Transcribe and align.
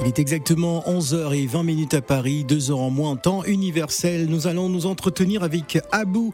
Il 0.00 0.06
est 0.06 0.20
exactement 0.20 0.84
11h20 0.86 1.64
minutes 1.64 1.94
à 1.94 2.00
Paris, 2.00 2.44
2 2.44 2.70
heures 2.70 2.78
en 2.78 2.90
moins 2.90 3.10
en 3.10 3.16
temps 3.16 3.44
universel. 3.44 4.26
Nous 4.28 4.46
allons 4.46 4.68
nous 4.68 4.86
entretenir 4.86 5.42
avec 5.42 5.80
Abou 5.90 6.32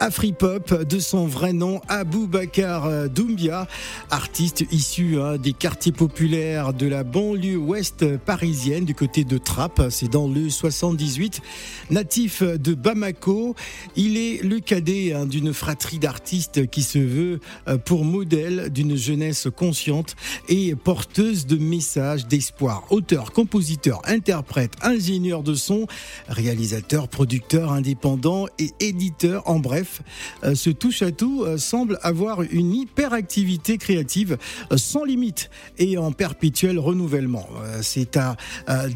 Afripop, 0.00 0.82
de 0.84 0.98
son 0.98 1.26
vrai 1.26 1.52
nom 1.52 1.82
Abou 1.88 2.26
Bakar 2.26 3.10
Doumbia, 3.10 3.68
artiste 4.10 4.64
issu 4.72 5.20
hein, 5.20 5.36
des 5.36 5.52
quartiers 5.52 5.92
populaires 5.92 6.72
de 6.72 6.86
la 6.86 7.04
banlieue 7.04 7.58
ouest 7.58 8.16
parisienne, 8.16 8.86
du 8.86 8.94
côté 8.94 9.24
de 9.24 9.36
Trappes, 9.36 9.82
c'est 9.90 10.10
dans 10.10 10.26
le 10.26 10.48
78. 10.48 11.42
Natif 11.90 12.42
de 12.42 12.72
Bamako, 12.72 13.54
il 13.94 14.16
est 14.16 14.42
le 14.42 14.58
cadet 14.60 15.12
hein, 15.12 15.26
d'une 15.26 15.52
fratrie 15.52 15.98
d'artistes 15.98 16.66
qui 16.70 16.82
se 16.82 16.98
veut 16.98 17.40
euh, 17.68 17.76
pour 17.76 18.06
modèle 18.06 18.70
d'une 18.70 18.96
jeunesse 18.96 19.48
consciente 19.54 20.16
et 20.48 20.74
porteuse 20.74 21.44
de 21.44 21.58
messages 21.58 22.26
d'espoir 22.26 22.84
auteur, 23.02 23.32
compositeur, 23.32 24.00
interprète, 24.04 24.74
ingénieur 24.80 25.42
de 25.42 25.54
son, 25.54 25.88
réalisateur, 26.28 27.08
producteur 27.08 27.72
indépendant 27.72 28.46
et 28.60 28.70
éditeur. 28.78 29.42
En 29.48 29.58
bref, 29.58 30.02
euh, 30.44 30.54
ce 30.54 30.70
touche 30.70 31.02
à 31.02 31.10
tout 31.10 31.42
euh, 31.42 31.58
semble 31.58 31.98
avoir 32.02 32.42
une 32.42 32.72
hyperactivité 32.72 33.76
créative 33.76 34.38
euh, 34.70 34.76
sans 34.76 35.02
limite 35.02 35.50
et 35.78 35.98
en 35.98 36.12
perpétuel 36.12 36.78
renouvellement. 36.78 37.48
C'est 37.80 38.16
à 38.16 38.36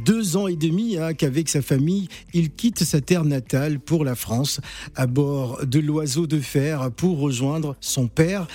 deux 0.05 0.36
ans 0.36 0.47
et 0.47 0.55
demi 0.55 0.98
hein, 0.98 1.12
qu'avec 1.12 1.48
sa 1.48 1.62
famille, 1.62 2.06
il 2.33 2.50
quitte 2.50 2.84
sa 2.84 3.00
terre 3.00 3.25
natale 3.25 3.80
pour 3.80 4.05
la 4.05 4.14
France 4.14 4.61
à 4.95 5.09
bord 5.09 5.66
de 5.66 5.80
l'oiseau 5.80 6.28
de 6.28 6.38
fer 6.38 6.92
pour 6.92 7.19
rejoindre 7.19 7.75
son 7.80 8.06
père 8.06 8.47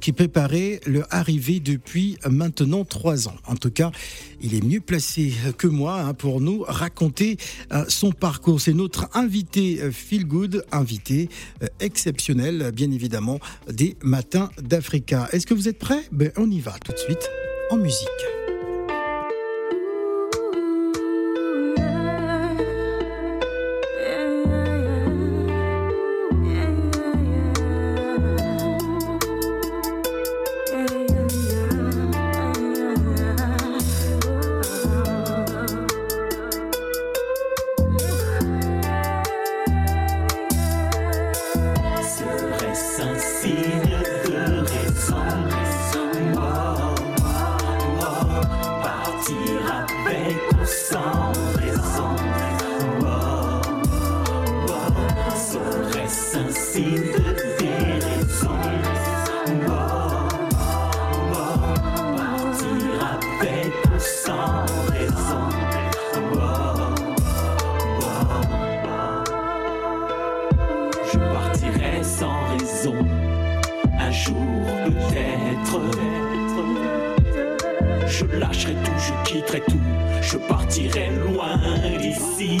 qui 0.00 0.12
préparait 0.12 0.80
leur 0.86 1.06
arrivée 1.10 1.58
depuis 1.58 2.16
maintenant 2.28 2.84
trois 2.84 3.28
ans. 3.28 3.36
En 3.46 3.56
tout 3.56 3.70
cas, 3.70 3.90
il 4.40 4.54
est 4.54 4.64
mieux 4.64 4.80
placé 4.80 4.99
que 5.56 5.66
moi 5.66 6.00
hein, 6.00 6.14
pour 6.14 6.40
nous 6.40 6.64
raconter 6.66 7.36
euh, 7.72 7.84
son 7.88 8.12
parcours. 8.12 8.60
C'est 8.60 8.72
notre 8.72 9.08
invité 9.14 9.80
euh, 9.80 9.90
Feel 9.90 10.26
Good, 10.26 10.64
invité 10.72 11.28
euh, 11.62 11.66
exceptionnel, 11.80 12.70
bien 12.74 12.90
évidemment, 12.90 13.38
des 13.68 13.96
Matins 14.02 14.50
d'Africa. 14.60 15.28
Est-ce 15.32 15.46
que 15.46 15.54
vous 15.54 15.68
êtes 15.68 15.78
prêts? 15.78 16.02
Ben, 16.12 16.30
On 16.36 16.50
y 16.50 16.60
va 16.60 16.76
tout 16.84 16.92
de 16.92 16.98
suite 16.98 17.30
en 17.70 17.76
musique. 17.76 18.39
De 56.80 56.86
vie 56.86 58.00
sans 58.26 58.56
mort, 59.68 60.28
mort, 61.28 61.74
partir 62.16 62.92
avec 63.12 63.72
sans 64.00 64.64
raison. 64.90 65.44
Mort, 66.34 66.90
mort. 68.00 69.24
Je 71.12 71.18
partirai 71.18 71.96
sans 72.02 72.40
raison. 72.56 72.96
Un 73.98 74.10
jour, 74.10 74.64
peut-être, 74.86 75.80
je 78.06 78.24
lâcherai 78.38 78.74
tout, 78.84 78.98
je 78.98 79.30
quitterai 79.30 79.60
tout. 79.68 79.84
Je 80.22 80.38
partirai 80.38 81.10
loin 81.26 81.58
d'ici. 82.00 82.58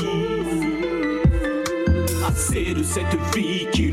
Assez 2.28 2.74
de 2.74 2.82
cette 2.82 3.16
vie 3.34 3.66
qui. 3.72 3.89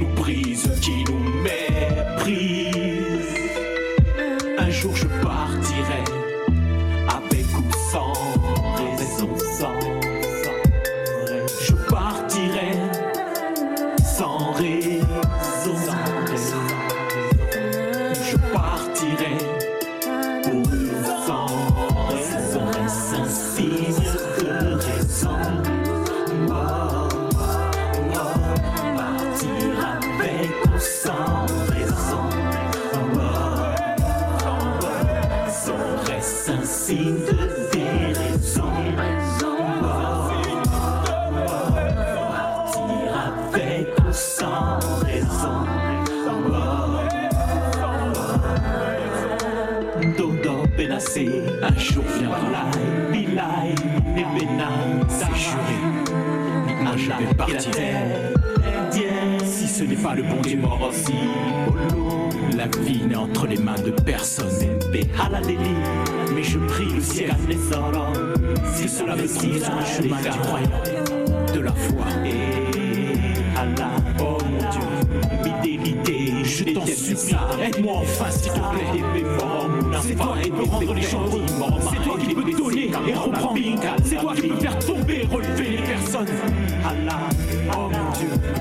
Jour 51.77 52.03
viendra, 52.17 52.65
Bilal 53.11 53.75
et 54.15 54.23
Benin, 54.23 55.05
c'est 55.07 55.35
juré. 55.35 55.77
Un 56.85 56.97
je 56.97 57.11
vais 57.11 57.33
partir. 57.35 57.71
Si 59.45 59.67
ce 59.67 59.83
n'est 59.83 59.95
pas 59.95 60.15
le 60.15 60.23
bon 60.23 60.41
Dieu 60.41 60.57
mort 60.57 60.89
aussi, 60.89 61.13
la 62.55 62.67
vie 62.83 63.05
n'est 63.05 63.15
entre 63.15 63.45
les 63.47 63.57
mains 63.57 63.79
de 63.85 63.91
personne. 63.91 64.47
Mais 64.91 66.43
je 66.43 66.57
prie 66.59 66.93
le 66.93 67.01
ciel 67.01 67.35
si 68.73 68.87
cela 68.89 69.15
me 69.15 69.27
trouve 69.27 69.57
sur 69.63 69.73
un 69.73 69.85
chemin 69.85 70.21
du 70.21 70.29
croyant, 70.39 70.81
de 71.53 71.59
la 71.59 71.71
foi. 71.73 72.05
Oh 74.19 74.37
mon 74.49 74.57
Dieu, 74.71 74.81
je 76.43 76.63
t'en 76.73 76.85
supplie, 76.85 77.35
aide-moi 77.63 77.93
enfin 77.97 78.31
s'il 78.31 78.51
te 78.51 78.59
plaît. 78.59 79.16
C'est 80.17 80.23
toi 80.23 80.35
qui 80.41 80.49
peux 80.49 80.63
rendre 80.63 80.93
les 80.95 81.01
C'est 81.03 82.03
toi 82.03 82.17
qui 82.19 82.33
peux 82.33 82.51
donner 82.51 82.91
et 83.07 83.13
reprendre. 83.13 83.59
C'est 84.03 84.15
toi 84.15 84.33
qui 84.33 84.47
peux 84.47 84.55
faire 84.55 84.79
tomber 84.79 85.27
relever 85.29 85.69
les 85.69 85.83
personnes. 85.83 86.25
Dieu. 86.25 87.46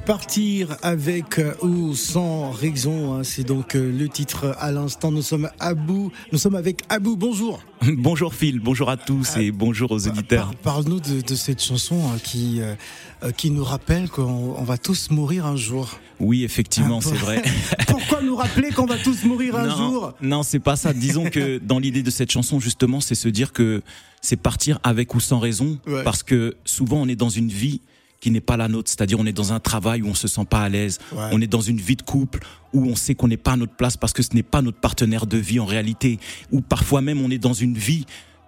Partir 0.07 0.77
avec 0.83 1.41
ou 1.63 1.93
sans 1.97 2.53
raison, 2.53 3.15
hein, 3.15 3.25
c'est 3.25 3.43
donc 3.43 3.75
euh, 3.75 3.91
le 3.91 4.09
titre 4.09 4.55
à 4.61 4.71
l'instant. 4.71 5.11
Nous 5.11 5.21
sommes 5.21 5.51
à 5.59 5.75
bout, 5.75 6.13
nous 6.31 6.39
sommes 6.39 6.55
avec 6.55 6.83
Abou. 6.89 7.17
Bonjour. 7.17 7.61
bonjour 7.83 8.33
Phil, 8.33 8.61
bonjour 8.61 8.89
à 8.89 8.97
tous 8.97 9.37
et 9.37 9.51
bonjour 9.51 9.91
aux 9.91 10.07
auditeurs. 10.07 10.53
Parle-nous 10.63 11.01
de, 11.01 11.23
de, 11.23 11.35
cette 11.35 11.61
chanson 11.61 11.99
hein, 12.07 12.19
qui 12.23 12.61
euh, 12.61 12.77
euh, 13.25 13.33
qui 13.33 13.51
nous 13.51 13.65
rappelle 13.65 14.09
qu'on 14.09 14.63
va 14.63 14.79
tous 14.79 15.11
mourir 15.11 15.45
un 15.45 15.57
jour. 15.57 15.99
Oui, 16.21 16.45
effectivement, 16.45 17.01
c'est 17.01 17.17
vrai. 17.17 17.43
Pourquoi 17.89 18.23
nous 18.23 18.37
rappeler 18.37 18.71
qu'on 18.71 18.87
va 18.87 18.99
tous 18.99 19.25
mourir 19.25 19.57
un 19.57 19.77
jour? 19.77 20.15
Non, 20.23 20.45
c'est 20.45 20.61
pas 20.61 20.77
ça. 20.77 20.93
Disons 20.93 21.31
que 21.31 21.59
dans 21.65 21.81
l'idée 21.81 22.05
de 22.05 22.11
cette 22.11 22.31
chanson, 22.31 22.61
justement, 22.61 23.01
c'est 23.01 23.17
se 23.17 23.29
dire 23.29 23.53
que 23.53 23.83
c'est 24.21 24.37
partir 24.37 24.79
avec 24.85 25.17
ou 25.17 25.21
sans 25.21 25.41
raison, 25.41 25.81
parce 26.05 26.23
que 26.23 26.55
souvent 26.65 26.99
on 26.99 27.09
est 27.09 27.17
dans 27.17 27.29
une 27.29 27.49
vie 27.49 27.81
qui 28.27 28.33
n'est 28.33 28.41
pas 28.41 28.57
la 28.57 28.67
nôtre, 28.67 28.91
c'est-à-dire 28.91 29.21
on 29.21 29.25
est 29.25 29.33
dans 29.33 29.53
un 29.53 29.61
travail 29.61 30.03
où 30.03 30.09
on 30.09 30.15
se 30.15 30.27
sent 30.27 30.47
pas 30.51 30.63
à 30.63 30.69
l'aise, 30.69 30.99
on 31.31 31.41
est 31.41 31.47
dans 31.47 31.61
une 31.61 31.77
vie 31.77 31.95
de 31.95 32.03
couple 32.03 32.41
où 32.73 32.85
on 32.87 32.97
sait 32.97 33.15
qu'on 33.15 33.29
n'est 33.29 33.37
pas 33.37 33.53
à 33.53 33.57
notre 33.57 33.77
place 33.77 33.97
parce 33.97 34.13
que 34.13 34.21
ce 34.21 34.35
n'est 34.35 34.43
pas 34.43 34.63
notre 34.63 34.81
partenaire 34.81 35.27
de 35.27 35.37
vie 35.37 35.61
en 35.61 35.65
réalité, 35.65 36.19
ou 36.51 36.61
parfois 36.61 37.03
même 37.03 37.21
on 37.21 37.31
est 37.31 37.39
dans 37.39 37.53
une 37.53 37.79
vie 37.79 38.05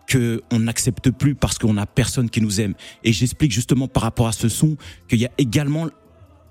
que 0.08 0.42
on 0.50 0.58
n'accepte 0.58 1.12
plus 1.12 1.36
parce 1.36 1.58
qu'on 1.58 1.76
a 1.76 1.86
personne 1.86 2.28
qui 2.28 2.40
nous 2.40 2.60
aime. 2.60 2.74
Et 3.04 3.12
j'explique 3.12 3.52
justement 3.52 3.86
par 3.86 4.02
rapport 4.02 4.26
à 4.26 4.32
ce 4.32 4.48
son 4.48 4.76
qu'il 5.06 5.20
y 5.20 5.26
a 5.26 5.30
également 5.38 5.86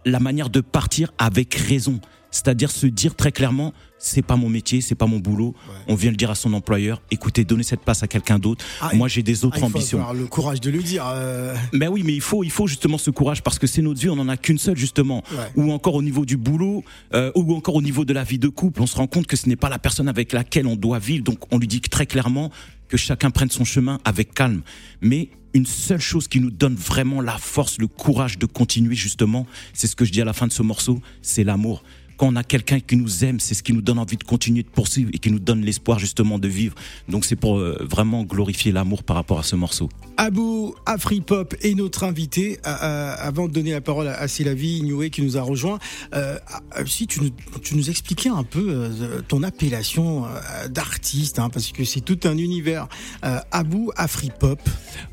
la 0.06 0.21
manière 0.21 0.50
de 0.50 0.62
partir 0.62 1.12
avec 1.18 1.53
raison. 1.53 2.00
C'est-à-dire 2.38 2.69
se 2.69 2.86
dire 2.86 3.16
très 3.16 3.31
clairement, 3.31 3.74
c'est 3.98 4.22
pas 4.22 4.36
mon 4.36 4.48
métier, 4.48 4.80
c'est 4.81 4.94
pas 4.94 5.07
mon 5.07 5.18
boulot. 5.18 5.56
On 5.88 5.95
vient 5.95 6.12
le 6.12 6.16
dire 6.16 6.30
à 6.30 6.36
son 6.36 6.54
employeur. 6.54 7.01
Écoutez, 7.10 7.44
donnez 7.44 7.63
cette 7.63 7.81
place 7.81 8.04
à 8.04 8.07
quelqu'un 8.07 8.38
d'autre. 8.38 8.63
Ah, 8.80 8.92
Moi, 8.94 9.07
j'ai 9.07 9.24
des 9.24 9.44
autres 9.44 9.56
ah, 9.56 9.66
il 9.66 9.72
faut 9.72 9.78
ambitions. 9.78 9.98
Avoir 9.98 10.13
le 10.13 10.28
courage 10.28 10.62
de 10.62 10.69
le 10.69 10.84
dire. 10.84 11.04
Euh... 11.07 11.56
Ben 11.74 11.89
oui, 11.89 12.04
mais 12.06 12.13
il 12.13 12.22
faut, 12.22 12.44
il 12.44 12.51
faut 12.51 12.68
justement 12.68 13.00
ce 13.00 13.10
courage 13.10 13.42
parce 13.42 13.57
que 13.57 13.66
c'est 13.66 13.81
notre 13.81 14.00
vie. 14.00 14.10
On 14.10 14.19
en 14.19 14.30
a 14.30 14.38
qu'une 14.38 14.60
seule 14.60 14.78
justement. 14.78 15.24
Ou 15.56 15.72
encore 15.72 15.95
au 15.95 16.04
niveau 16.04 16.25
du 16.25 16.38
boulot, 16.38 16.84
euh, 17.16 17.31
ou 17.34 17.56
encore 17.56 17.74
au 17.74 17.81
niveau 17.81 18.06
de 18.06 18.13
la 18.13 18.24
vie 18.24 18.38
de 18.38 18.50
couple, 18.50 18.84
on 18.84 18.88
se 18.88 18.95
rend 18.95 19.07
compte 19.07 19.25
que 19.25 19.36
ce 19.36 19.50
n'est 19.50 19.56
pas 19.56 19.69
la 19.69 19.80
personne 19.80 20.07
avec 20.07 20.31
laquelle 20.31 20.68
on 20.68 20.75
doit 20.75 21.00
vivre. 21.00 21.24
Donc, 21.24 21.39
on 21.51 21.57
lui 21.57 21.68
dit 21.68 21.81
très 21.81 22.06
clairement 22.06 22.51
que 22.88 22.98
chacun 22.98 23.31
prenne 23.31 23.50
son 23.50 23.66
chemin 23.66 23.98
avec 24.06 24.36
calme. 24.36 24.62
Mais 25.01 25.30
une 25.56 25.66
seule 25.66 26.00
chose 26.00 26.28
qui 26.28 26.39
nous 26.39 26.51
donne 26.51 26.75
vraiment 26.75 27.19
la 27.19 27.39
force, 27.39 27.80
le 27.80 27.88
courage 27.88 28.38
de 28.38 28.45
continuer 28.45 28.94
justement, 28.95 29.48
c'est 29.74 29.88
ce 29.88 29.95
que 29.95 30.06
je 30.06 30.12
dis 30.12 30.22
à 30.22 30.25
la 30.25 30.34
fin 30.34 30.45
de 30.45 30.54
ce 30.54 30.62
morceau, 30.62 31.01
c'est 31.24 31.44
l'amour 31.44 31.84
quand 32.18 32.28
on 32.28 32.36
a 32.36 32.44
quelqu'un 32.44 32.80
qui 32.80 32.96
nous 32.96 33.24
aime, 33.24 33.40
c'est 33.40 33.54
ce 33.54 33.64
qui 33.64 33.74
nous 33.74 33.81
donne 33.81 34.00
envie 34.00 34.18
de 34.18 34.24
continuer 34.24 34.64
de 34.64 34.68
poursuivre 34.68 35.12
et 35.14 35.19
qui 35.19 35.31
nous 35.31 35.40
donne 35.40 35.62
l'espoir 35.62 36.00
justement 36.00 36.40
de 36.40 36.48
vivre. 36.48 36.75
Donc 37.08 37.25
c'est 37.25 37.36
pour 37.36 37.60
euh, 37.60 37.78
vraiment 37.90 38.24
glorifier 38.24 38.72
l'amour 38.72 39.04
par 39.04 39.16
rapport 39.16 39.40
à 39.40 39.44
ce 39.44 39.56
morceau. 39.56 39.90
Abou 40.18 40.74
Afripop 40.88 41.56
est 41.62 41.75
notre 41.75 42.04
invité. 42.04 42.60
avant 42.64 43.48
de 43.48 43.54
donner 43.54 43.72
la 43.72 43.81
parole 43.81 44.08
à 44.08 44.28
Silavi 44.28 44.80
Inoué 44.80 45.12
qui 45.12 45.22
nous 45.22 45.38
a 45.38 45.42
rejoint, 45.42 45.78
euh, 46.16 46.40
si 46.88 47.06
tu 47.06 47.22
nous, 47.22 47.30
tu 47.62 47.75
nous 47.75 47.90
expliquais 47.90 48.30
un 48.30 48.44
peu 48.44 48.66
euh, 48.68 49.22
ton 49.28 49.44
appellation 49.44 50.25
d'artiste, 50.70 51.38
hein, 51.38 51.50
parce 51.50 51.72
que 51.72 51.84
c'est 51.84 52.02
tout 52.02 52.20
un 52.24 52.38
univers. 52.38 52.88
Abou 53.52 53.92
Afripop. 53.96 54.60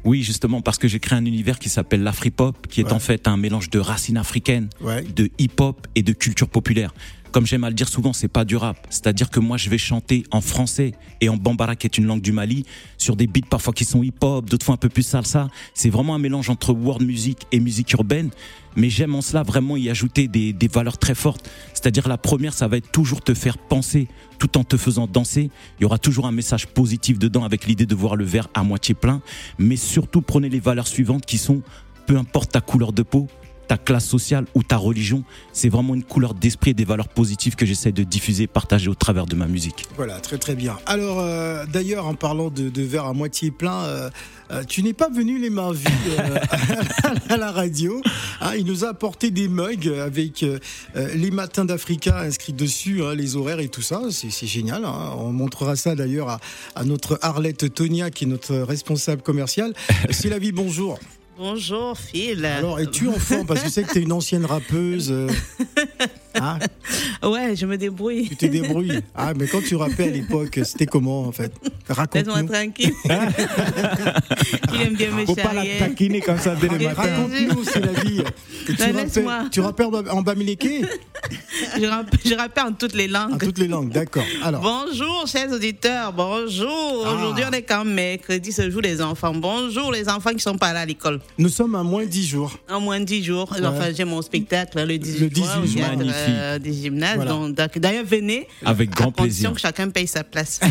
Oui, 0.05 0.23
justement 0.23 0.63
parce 0.63 0.79
que 0.79 0.89
j'ai 0.89 1.01
créé 1.01 1.19
un 1.19 1.25
univers 1.25 1.59
qui 1.59 1.69
s'appelle 1.69 2.03
l'Afripop, 2.03 2.67
qui 2.69 2.81
est 2.81 2.93
en 2.93 2.99
fait 2.99 3.29
un 3.29 3.37
mélange 3.37 3.69
de 3.69 3.79
racines 3.79 4.17
africaines, 4.17 4.71
de 5.15 5.31
hip-hop 5.39 5.87
et 5.95 6.03
de 6.03 6.13
culture 6.13 6.49
populaire 6.49 6.94
comme 7.35 7.47
j'aime 7.47 7.65
à 7.65 7.69
le 7.69 7.75
dire 7.75 7.89
souvent, 7.89 8.13
c'est 8.13 8.29
pas 8.29 8.45
du 8.45 8.55
rap. 8.55 8.87
C'est-à-dire 8.91 9.29
que 9.29 9.41
moi, 9.41 9.57
je 9.57 9.69
vais 9.69 9.77
chanter 9.77 10.23
en 10.31 10.41
français 10.41 10.93
et 11.21 11.29
en 11.29 11.37
bambara, 11.37 11.75
qui 11.75 11.89
est 11.89 11.99
une 11.99 12.07
langue 12.07 12.21
du 12.21 12.31
Mali, 12.31 12.65
sur 12.97 13.17
des 13.17 13.27
beats 13.27 13.49
parfois 13.51 13.73
qui 13.73 13.85
sont 13.85 14.05
hip-hop, 14.05 14.49
d'autres 14.49 14.65
fois 14.65 14.77
un 14.77 14.79
peu 14.79 14.89
plus 14.89 15.03
salsa. 15.03 15.49
C'est 15.75 15.91
vraiment 15.91 16.15
un 16.15 16.21
mélange 16.21 16.49
entre 16.49 16.73
world 16.73 17.05
music 17.05 17.39
et 17.51 17.59
musique 17.59 17.93
urbaine. 17.93 18.31
Mais 18.77 18.89
j'aime 18.89 19.17
en 19.17 19.21
cela 19.21 19.43
vraiment 19.43 19.77
y 19.77 19.91
ajouter 19.91 20.29
des, 20.29 20.53
des 20.53 20.69
valeurs 20.69 20.97
très 20.97 21.17
fortes. 21.17 21.51
C'est-à-dire 21.73 22.07
la 22.07 22.19
première, 22.19 22.55
ça 22.55 22.69
va 22.69 22.77
être 22.77 22.93
toujours 22.93 23.21
te 23.21 23.35
faire 23.35 23.59
penser 23.59 24.07
tout 24.39 24.57
en 24.57 24.63
te 24.63 24.77
faisant 24.77 25.09
danser. 25.09 25.51
Il 25.81 25.83
y 25.83 25.87
aura 25.87 25.99
toujours 25.99 26.27
un 26.27 26.33
message 26.33 26.69
positif 26.69 27.19
dedans 27.19 27.43
avec 27.43 27.67
l'idée 27.67 27.87
de 27.87 27.95
voir 27.97 28.15
le 28.15 28.25
verre 28.25 28.47
à 28.55 28.63
moitié 28.63 28.95
plein. 28.95 29.23
Mais 29.59 29.75
surtout, 29.75 30.23
prenez 30.23 30.49
les 30.49 30.61
valeurs 30.61 30.87
suivantes 30.87 31.27
qui 31.27 31.39
sont 31.39 31.63
peu 32.07 32.17
importe 32.17 32.53
ta 32.53 32.61
couleur 32.61 32.93
de 32.93 33.03
peau, 33.03 33.27
ta 33.67 33.77
classe 33.77 34.07
sociale 34.07 34.47
ou 34.55 34.63
ta 34.63 34.77
religion. 34.77 35.25
C'est 35.53 35.69
vraiment 35.69 35.95
une 35.95 36.03
couleur 36.03 36.35
d'esprit 36.35 36.71
et 36.71 36.75
des 36.75 36.85
valeurs 36.85 37.09
positives 37.09 37.57
que 37.57 37.67
j'essaie 37.67 37.93
de 37.93 38.03
diffuser, 38.03 38.47
partager 38.47 38.89
au 38.89 38.95
travers 38.95 39.27
de 39.27 39.35
ma 39.35 39.47
musique. 39.47 39.87
Voilà, 39.97 40.21
très 40.21 40.39
très 40.39 40.55
bien. 40.55 40.77
Alors, 40.87 41.21
euh, 41.21 41.65
d'ailleurs, 41.67 42.07
en 42.07 42.15
parlant 42.15 42.51
de, 42.51 42.83
verre 42.83 43.07
à 43.07 43.13
moitié 43.13 43.51
plein, 43.51 43.85
euh, 43.85 44.11
euh, 44.51 44.63
tu 44.65 44.83
n'es 44.83 44.93
pas 44.93 45.09
venu 45.09 45.39
les 45.39 45.51
mains 45.51 45.73
vides 45.73 45.89
à 47.29 47.37
la 47.37 47.51
radio. 47.51 48.01
Hein. 48.41 48.53
il 48.59 48.67
nous 48.67 48.85
a 48.85 48.89
apporté 48.89 49.31
des 49.31 49.49
mugs 49.49 49.89
avec 49.89 50.45
les 50.95 51.31
matins 51.31 51.65
d'Africa 51.65 52.21
inscrits 52.21 52.53
dessus, 52.53 53.03
hein, 53.03 53.15
les 53.15 53.37
horaires 53.37 53.61
et 53.61 53.69
tout 53.69 53.83
ça. 53.83 54.03
C'est 54.11 54.47
génial. 54.47 54.85
Hein. 54.85 55.15
On 55.19 55.33
montrera 55.33 55.77
ça 55.77 55.95
d'ailleurs 55.95 56.29
à, 56.29 56.41
à, 56.75 56.85
notre 56.85 57.19
Arlette 57.23 57.73
Tonia, 57.73 58.11
qui 58.11 58.25
est 58.25 58.29
notre 58.29 58.57
responsable 58.57 59.23
commercial. 59.23 59.73
C'est 60.11 60.29
la 60.29 60.39
vie, 60.39 60.53
bonjour. 60.53 60.99
Bonjour 61.37 61.99
Phil. 61.99 62.45
Alors, 62.45 62.79
es-tu 62.79 63.09
en 63.09 63.13
forme 63.19 63.47
Parce 63.47 63.61
que 63.61 63.67
je 63.67 63.73
sais 63.73 63.83
que 63.83 63.93
tu 63.93 63.99
es 63.99 64.03
une 64.03 64.13
ancienne 64.13 64.47
rappeuse. 64.47 65.13
Hein 66.35 66.59
ouais, 67.23 67.55
je 67.57 67.67
me 67.67 67.77
débrouille. 67.77 68.29
Tu 68.29 68.37
te 68.37 68.47
débrouilles. 68.47 69.01
Ah, 69.15 69.33
mais 69.39 69.47
quand 69.47 69.63
tu 69.63 69.77
rappelles 69.77 70.09
à 70.09 70.13
l'époque, 70.13 70.61
c'était 70.65 70.87
comment 70.87 71.23
en 71.23 71.33
fait? 71.33 71.53
Raconte-nous. 71.89 72.35
Laisse-moi 72.35 72.59
tranquille. 72.59 72.95
Il 74.75 74.83
aime 74.83 74.95
bien 74.95 75.11
me 75.11 75.25
Faut 75.27 75.35
pas 75.35 75.53
la 75.53 75.65
taquiner 75.79 76.21
comme 76.21 76.39
ça 76.39 76.55
dès 76.55 76.69
le 76.69 76.79
matin. 76.79 77.03
Raconte-nous, 77.03 77.65
c'est 77.65 77.81
la 77.81 77.93
vie. 77.93 78.23
Tu, 78.67 78.73
rappelles, 78.83 79.51
tu 79.51 79.61
rappelles 79.61 80.11
en 80.11 80.23
bamileke? 80.23 80.85
Je, 81.79 81.87
rappelle, 81.87 82.21
je 82.25 82.35
rappelle 82.35 82.65
en 82.65 82.73
toutes 82.73 82.95
les 82.95 83.09
langues. 83.09 83.35
En 83.35 83.39
toutes 83.39 83.59
les 83.59 83.69
langues, 83.69 83.91
d'accord. 83.91 84.25
Alors. 84.43 84.63
Bonjour, 84.63 85.27
chers 85.27 85.51
auditeurs. 85.51 86.13
Bonjour. 86.13 87.05
Ah. 87.07 87.15
Aujourd'hui, 87.15 87.45
on 87.49 87.53
est 87.53 87.63
quand 87.63 87.85
mercredi, 87.85 88.53
ce 88.53 88.71
jour 88.71 88.83
des 88.83 89.01
enfants. 89.01 89.35
Bonjour, 89.35 89.93
les 89.93 90.09
enfants 90.09 90.33
qui 90.33 90.41
sont 90.41 90.59
pas 90.59 90.73
là 90.73 90.81
à 90.81 90.87
l'école. 90.87 91.21
Nous 91.39 91.49
sommes 91.49 91.75
à 91.75 91.83
moins 91.83 92.05
10 92.05 92.27
jours. 92.27 92.59
En 92.69 92.81
moins 92.81 93.01
10 93.01 93.25
jours. 93.25 93.49
Enfin, 93.51 93.93
j'ai 93.95 94.05
mon 94.05 94.23
spectacle 94.23 94.85
le 94.85 94.99
18, 94.99 95.21
le 95.21 95.29
18 95.29 95.67
juin 95.67 96.01
euh, 96.01 96.24
des 96.59 96.73
gymnases. 96.73 97.19
D'ailleurs, 97.77 98.05
venez. 98.05 98.47
Avec 98.65 98.91
grand 98.91 99.13
plaisir. 99.13 99.53
que 99.53 99.61
chacun 99.61 99.89
paye 99.89 100.07
sa 100.07 100.25
place. 100.25 100.61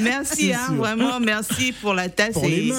merci, 0.00 0.52
hein, 0.52 0.74
vraiment, 0.76 1.20
merci 1.20 1.72
pour 1.72 1.94
la 1.94 2.08
tasse. 2.08 2.36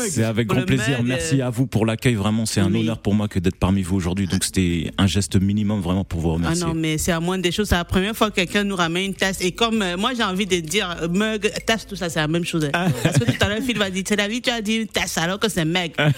C'est 0.10 0.24
avec 0.24 0.48
grand 0.48 0.64
plaisir. 0.64 1.04
Merci 1.04 1.42
à 1.42 1.50
vous 1.50 1.68
pour 1.68 1.86
l'accueil. 1.86 2.16
Vraiment, 2.16 2.46
c'est 2.46 2.62
un 2.62 2.74
honneur 2.74 3.00
pour 3.00 3.14
moi 3.14 3.28
que 3.28 3.40
d'être 3.40 3.58
parmi 3.58 3.82
vous 3.82 3.96
aujourd'hui. 3.96 4.28
Donc, 4.28 4.44
c'était 4.44 4.92
un 4.98 5.08
geste 5.08 5.40
minimum 5.40 5.82
vraiment 5.82 6.04
pour 6.04 6.20
vous 6.20 6.34
remercier. 6.34 6.64
Ah 6.64 6.68
non, 6.68 6.74
mais 6.74 6.98
c'est 6.98 7.12
à 7.12 7.20
moins 7.20 7.38
des 7.38 7.52
choses. 7.52 7.70
C'est 7.70 7.76
la 7.76 7.86
première 7.86 8.16
fois 8.16 8.30
que 8.30 8.36
quelqu'un 8.36 8.64
nous 8.64 8.76
ramène 8.76 9.06
une 9.06 9.14
tasse. 9.14 9.42
Et 9.42 9.52
comme 9.52 9.82
euh, 9.82 9.98
moi, 9.98 10.12
j'ai 10.16 10.24
envie 10.24 10.46
de 10.46 10.60
dire 10.60 10.96
mug, 11.10 11.52
tasse, 11.66 11.86
tout 11.88 11.96
ça, 11.96 12.10
c'est 12.10 12.20
la 12.20 12.28
même 12.28 12.46
chose. 12.46 12.70
Hein. 12.74 12.88
Parce 13.04 13.18
que 13.18 13.26
tout 13.26 13.38
à 13.40 13.50
l'heure, 13.50 13.62
Phil 13.66 13.78
va 13.78 13.90
dire, 13.90 14.04
c'est 14.08 14.16
la 14.16 14.28
vie, 14.28 14.42
tu 14.42 14.50
as 14.50 14.62
dit 14.62 14.88
tasse 14.88 15.18
alors 15.18 15.40
que 15.40 15.50
c'est 15.50 15.66
mug. 15.66 15.92
Ah, 15.98 16.10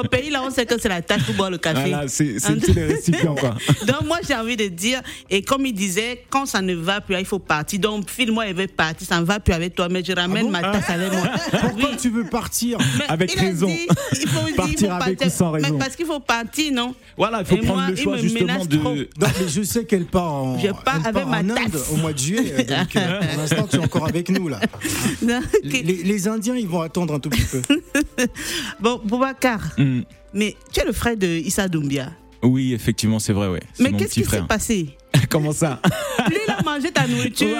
au 0.00 0.02
pays, 0.04 0.30
là, 0.30 0.42
on 0.44 0.50
sait 0.50 0.66
que 0.66 0.80
c'est 0.80 0.88
la 0.88 1.02
tasse 1.02 1.22
pour 1.22 1.34
boire 1.34 1.50
le 1.50 1.58
café. 1.58 1.88
Voilà, 1.88 2.08
c'est 2.08 2.36
les 2.74 2.84
récipients, 2.84 3.34
quoi. 3.34 3.54
Donc, 3.86 4.06
moi, 4.06 4.18
j'ai 4.26 4.34
envie 4.34 4.56
de 4.56 4.66
dire, 4.66 5.00
et 5.30 5.42
comme 5.42 5.66
il 5.66 5.72
disait, 5.72 6.24
quand 6.30 6.46
ça 6.46 6.62
ne 6.62 6.74
va 6.74 7.00
plus, 7.00 7.16
il 7.18 7.24
faut 7.24 7.38
partir. 7.38 7.80
Donc, 7.80 8.10
Phil, 8.10 8.32
moi, 8.32 8.46
il 8.46 8.54
veut 8.54 8.66
partir, 8.66 9.06
ça 9.06 9.20
ne 9.20 9.24
va 9.24 9.40
plus 9.40 9.54
avec 9.56 9.74
toi, 9.74 9.88
mais 9.88 10.04
je 10.04 10.12
ramène 10.12 10.46
ah 10.48 10.50
ma 10.50 10.62
tasse 10.62 10.90
avec 10.90 11.12
moi. 11.12 11.30
Pourquoi 11.60 11.96
tu 11.96 12.10
veux 12.10 12.24
partir 12.24 12.78
Avec 13.08 13.32
raison. 13.32 13.68
il 13.68 14.28
faut 14.28 14.54
partir 14.54 14.94
avec 14.94 15.24
ou 15.24 15.28
sans 15.28 15.50
raison. 15.50 15.72
Mais 15.72 15.78
parce 15.78 15.96
qu'il 15.96 16.06
faut 16.06 16.20
partir, 16.20 16.72
non 16.72 16.94
Voilà, 17.16 17.40
il 17.40 17.46
faut 17.46 17.56
prendre 17.56 17.88
le 17.90 17.96
choix 17.96 18.16
justement 18.16 18.64
de. 18.64 18.76
Donc, 18.76 19.30
je 19.48 19.62
sais 19.62 19.84
qu'elle 19.84 20.04
part 20.04 20.32
en, 20.32 20.58
je 20.58 20.68
pars 20.68 21.04
avec 21.04 21.26
ma 21.26 21.38
Inde 21.38 21.76
au 21.92 21.96
mois 21.96 22.12
de 22.12 22.18
juillet. 22.18 22.64
Donc, 22.64 22.96
euh, 22.96 23.20
pour 23.20 23.38
l'instant, 23.38 23.66
tu 23.68 23.76
es 23.76 23.78
encore 23.78 24.06
avec 24.06 24.28
nous 24.28 24.48
là. 24.48 24.60
les, 25.62 25.82
les, 25.82 26.28
Indiens, 26.28 26.56
ils 26.56 26.68
vont 26.68 26.80
attendre 26.80 27.14
un 27.14 27.18
tout 27.18 27.30
petit 27.30 27.44
peu. 27.44 27.62
bon, 28.80 29.00
Boubacar, 29.04 29.60
mm. 29.78 30.00
mais 30.34 30.56
tu 30.72 30.80
es 30.80 30.84
le 30.84 30.92
frère 30.92 31.16
de 31.16 31.26
Issa 31.26 31.68
Doumbia? 31.68 32.10
Oui, 32.42 32.74
effectivement, 32.74 33.18
c'est 33.18 33.32
vrai, 33.32 33.48
ouais. 33.48 33.62
Mais 33.78 33.92
qu'est-ce 33.92 34.14
qui 34.14 34.24
s'est 34.24 34.42
passé? 34.42 34.96
Comment 35.30 35.52
ça? 35.52 35.80
Il 36.82 36.92
ta 36.92 37.06
nourriture. 37.06 37.56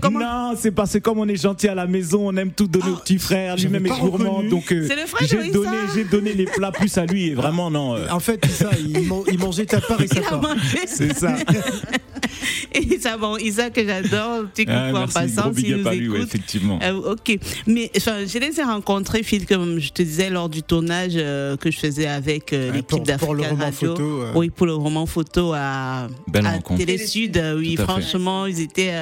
comment... 0.00 0.20
Non, 0.20 0.54
c'est 0.56 0.70
parce 0.70 0.92
que 0.92 0.98
comme 0.98 1.18
on 1.18 1.28
est 1.28 1.40
gentil 1.40 1.68
à 1.68 1.74
la 1.74 1.86
maison, 1.86 2.28
on 2.28 2.36
aime 2.36 2.52
tout 2.52 2.66
donner 2.66 2.86
oh, 2.88 2.94
au 2.94 2.96
petit 2.96 3.18
frère. 3.18 3.56
Lui-même 3.56 3.86
est 3.86 4.00
gourmand. 4.00 4.42
Donc, 4.42 4.72
euh, 4.72 4.88
j'ai 5.22 5.50
donné, 5.50 5.76
j'ai 5.94 6.04
donné 6.04 6.32
les 6.32 6.44
plats 6.44 6.72
plus 6.72 6.96
à 6.98 7.06
lui. 7.06 7.28
Et 7.28 7.34
vraiment, 7.34 7.70
non. 7.70 7.96
Euh. 7.96 8.06
En 8.10 8.20
fait, 8.20 8.44
ça, 8.46 8.70
il, 8.78 9.38
mangeait 9.38 9.66
ta 9.66 9.80
part 9.80 10.00
et 10.00 10.08
sa 10.08 10.20
part. 10.20 10.54
C'est 10.86 11.14
ça. 11.14 11.36
et 12.74 12.98
ça, 12.98 13.16
bon, 13.16 13.36
Isaac, 13.36 13.74
que 13.74 13.84
j'adore, 13.84 14.44
petit 14.52 14.64
coucou 14.64 14.78
ah, 14.78 15.02
en 15.02 15.08
passant. 15.08 15.52
si 15.54 15.70
nous 15.70 15.88
lui, 15.90 16.08
ouais, 16.08 16.20
effectivement. 16.20 16.78
Euh, 16.82 17.12
ok. 17.12 17.38
Mais 17.66 17.90
enfin, 17.96 18.24
je 18.26 18.38
les 18.38 18.60
ai 18.60 18.62
rencontrés, 18.62 19.22
Phil, 19.22 19.46
comme 19.46 19.78
je 19.78 19.90
te 19.90 20.02
disais, 20.02 20.30
lors 20.30 20.48
du 20.48 20.62
tournage 20.62 21.12
euh, 21.16 21.56
que 21.56 21.70
je 21.70 21.78
faisais 21.78 22.06
avec 22.06 22.52
euh, 22.52 22.72
l'équipe 22.72 23.02
d'Africa 23.02 23.54
Radio. 23.54 23.94
Photo, 23.94 24.22
oui, 24.34 24.50
pour 24.50 24.66
le 24.66 24.74
roman 24.74 25.06
photo 25.06 25.52
à, 25.54 26.08
à 26.34 26.58
Télé 26.76 26.98
Sud. 26.98 27.40
oui, 27.56 27.76
franchement, 27.76 28.46
ils 28.46 28.60
étaient 28.60 28.94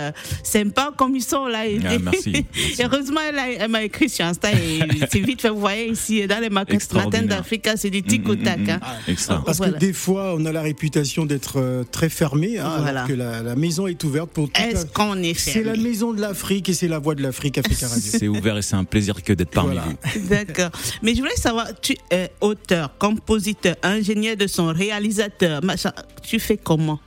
sympas 0.43 0.93
comme 0.97 1.17
ils 1.17 1.23
sont 1.23 1.47
là. 1.47 1.65
Ah, 1.67 1.99
merci, 2.00 2.47
Heureusement, 2.83 3.21
elle, 3.21 3.69
m'a 3.71 3.83
écrit 3.85 4.09
sur 4.09 4.25
Insta 4.26 4.53
et 4.53 4.81
c'est 5.11 5.21
vite 5.21 5.41
fait. 5.41 5.49
Vous 5.49 5.61
voyez 5.61 5.91
ici, 5.91 6.26
dans 6.26 6.41
les 6.41 6.50
matins 6.50 6.76
d'Africa, 7.23 7.76
c'est 7.76 7.91
du 7.91 8.03
tic 8.03 8.29
au 8.29 8.35
tac. 8.35 8.59
Mm, 8.59 8.62
mm, 8.62 8.67
mm, 8.67 9.17
hein. 9.31 9.43
Parce 9.45 9.59
que 9.59 9.79
des 9.79 9.93
fois, 9.93 10.35
on 10.37 10.45
a 10.45 10.53
la 10.53 10.62
réputation 10.62 11.26
d'être 11.26 11.85
très 11.91 12.09
fermé, 12.09 12.59
hein, 12.59 12.85
alors 12.85 13.07
que 13.07 13.12
la, 13.12 13.36
la 13.43 13.57
maison 13.57 13.87
est 13.87 14.02
ouverte 14.05 14.31
pour 14.31 14.50
tout. 14.50 14.61
Est-ce 14.61 14.87
qu'on 14.87 15.23
est 15.23 15.38
C'est 15.38 15.62
la 15.62 15.76
maison 15.76 16.12
de 16.12 16.21
l'Afrique 16.21 16.69
et 16.69 16.75
c'est 16.75 16.88
la 16.88 16.99
voix 16.99 17.14
de 17.14 17.23
l'Afrique, 17.23 17.59
Africa 17.59 17.88
Radio. 17.88 18.12
C'est 18.19 18.28
ouvert 18.28 18.57
et 18.57 18.62
c'est 18.62 18.76
un 18.76 18.85
plaisir 18.85 19.23
que 19.23 19.33
d'être 19.33 19.50
parmi 19.50 19.76
vous. 19.76 20.21
D'accord. 20.28 20.71
Mais 21.02 21.14
je 21.14 21.21
voulais 21.21 21.37
savoir, 21.37 21.69
tu 21.81 21.97
es 22.11 22.31
auteur, 22.40 22.97
compositeur, 22.99 23.76
ingénieur 23.83 24.37
de 24.37 24.47
son, 24.47 24.66
réalisateur. 24.66 25.61
Tu 26.23 26.38
fais 26.38 26.57
comment? 26.57 27.00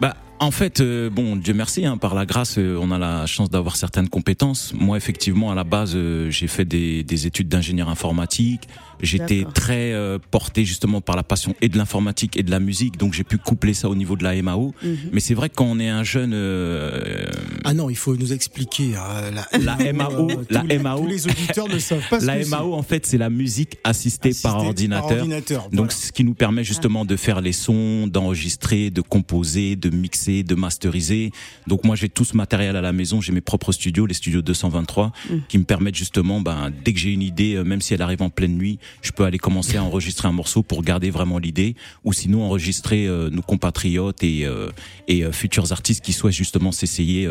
Bah, 0.00 0.16
en 0.40 0.50
fait, 0.50 0.80
euh, 0.80 1.10
bon, 1.10 1.36
Dieu 1.36 1.54
merci, 1.54 1.84
hein, 1.84 1.96
par 1.98 2.14
la 2.14 2.24
grâce, 2.24 2.58
euh, 2.58 2.78
on 2.80 2.90
a 2.90 2.98
la 2.98 3.26
chance 3.26 3.50
d'avoir 3.50 3.76
certaines 3.76 4.08
compétences. 4.08 4.72
Moi, 4.74 4.96
effectivement, 4.96 5.50
à 5.50 5.54
la 5.54 5.64
base, 5.64 5.92
euh, 5.94 6.30
j'ai 6.30 6.46
fait 6.46 6.64
des, 6.64 7.02
des 7.02 7.26
études 7.26 7.48
d'ingénieur 7.48 7.88
informatique. 7.88 8.68
J'étais 9.00 9.44
très 9.54 9.92
euh, 9.92 10.18
porté 10.30 10.64
justement 10.64 11.00
par 11.00 11.16
la 11.16 11.22
passion 11.22 11.54
et 11.60 11.68
de 11.68 11.76
l'informatique 11.76 12.36
et 12.36 12.42
de 12.42 12.50
la 12.50 12.60
musique, 12.60 12.96
donc 12.96 13.12
j'ai 13.12 13.24
pu 13.24 13.38
coupler 13.38 13.74
ça 13.74 13.88
au 13.88 13.94
niveau 13.94 14.16
de 14.16 14.24
la 14.24 14.40
MAO. 14.42 14.74
Mhm. 14.82 14.96
Mais 15.12 15.20
c'est 15.20 15.34
vrai 15.34 15.48
que 15.48 15.54
quand 15.54 15.66
on 15.66 15.78
est 15.78 15.88
un 15.88 16.04
jeune, 16.04 16.32
euh, 16.34 17.26
ah 17.64 17.74
non, 17.74 17.90
il 17.90 17.96
faut 17.96 18.16
nous 18.16 18.32
expliquer 18.32 18.96
hein, 18.96 19.30
la, 19.32 19.76
la, 19.76 19.92
MAO, 19.92 20.28
la 20.50 20.62
MAO. 20.78 21.06
les 21.06 21.26
auditeurs 21.26 21.68
ne 21.68 21.78
savent 21.78 22.06
pas. 22.08 22.20
Ce 22.20 22.26
la 22.26 22.44
MAO 22.44 22.74
en 22.74 22.82
fait 22.82 23.06
c'est 23.06 23.18
la 23.18 23.30
musique 23.30 23.78
assistée, 23.84 24.32
par, 24.42 24.64
ordinateur. 24.64 25.26
Donc 25.72 25.92
ce 25.92 26.12
qui 26.12 26.24
nous 26.24 26.34
permet 26.34 26.64
justement 26.64 27.04
de 27.04 27.16
faire 27.16 27.40
les 27.40 27.52
sons, 27.52 28.06
d'enregistrer, 28.06 28.90
de 28.90 29.00
composer, 29.00 29.76
de 29.76 29.90
mixer, 29.90 30.42
de 30.42 30.54
masteriser. 30.54 31.30
Donc 31.66 31.84
moi 31.84 31.96
j'ai 31.96 32.08
tout 32.08 32.24
ce 32.24 32.36
matériel 32.36 32.76
à 32.76 32.80
la 32.80 32.92
maison, 32.92 33.20
j'ai 33.20 33.32
mes 33.32 33.40
propres 33.40 33.72
studios, 33.72 34.06
les 34.06 34.14
studios 34.14 34.42
223, 34.42 35.12
mm. 35.30 35.36
qui 35.48 35.58
me 35.58 35.64
permettent 35.64 35.94
justement, 35.94 36.40
ben, 36.40 36.72
dès 36.84 36.92
que 36.92 36.98
j'ai 36.98 37.12
une 37.12 37.22
idée, 37.22 37.54
euh, 37.54 37.64
même 37.64 37.80
si 37.80 37.94
elle 37.94 38.02
arrive 38.02 38.22
en 38.22 38.30
pleine 38.30 38.56
nuit, 38.56 38.78
je 39.02 39.12
peux 39.12 39.24
aller 39.24 39.38
commencer 39.38 39.76
à 39.76 39.82
enregistrer 39.82 40.28
un 40.28 40.32
morceau 40.32 40.62
pour 40.62 40.82
garder 40.82 41.10
vraiment 41.10 41.38
l'idée, 41.38 41.74
ou 42.04 42.12
sinon 42.12 42.42
enregistrer 42.44 43.06
euh, 43.06 43.30
nos 43.30 43.42
compatriotes 43.42 44.22
et, 44.22 44.44
euh, 44.44 44.70
et 45.06 45.30
futurs 45.32 45.72
artistes 45.72 46.04
qui 46.04 46.12
souhaitent 46.12 46.34
justement 46.34 46.72
s'essayer 46.72 47.28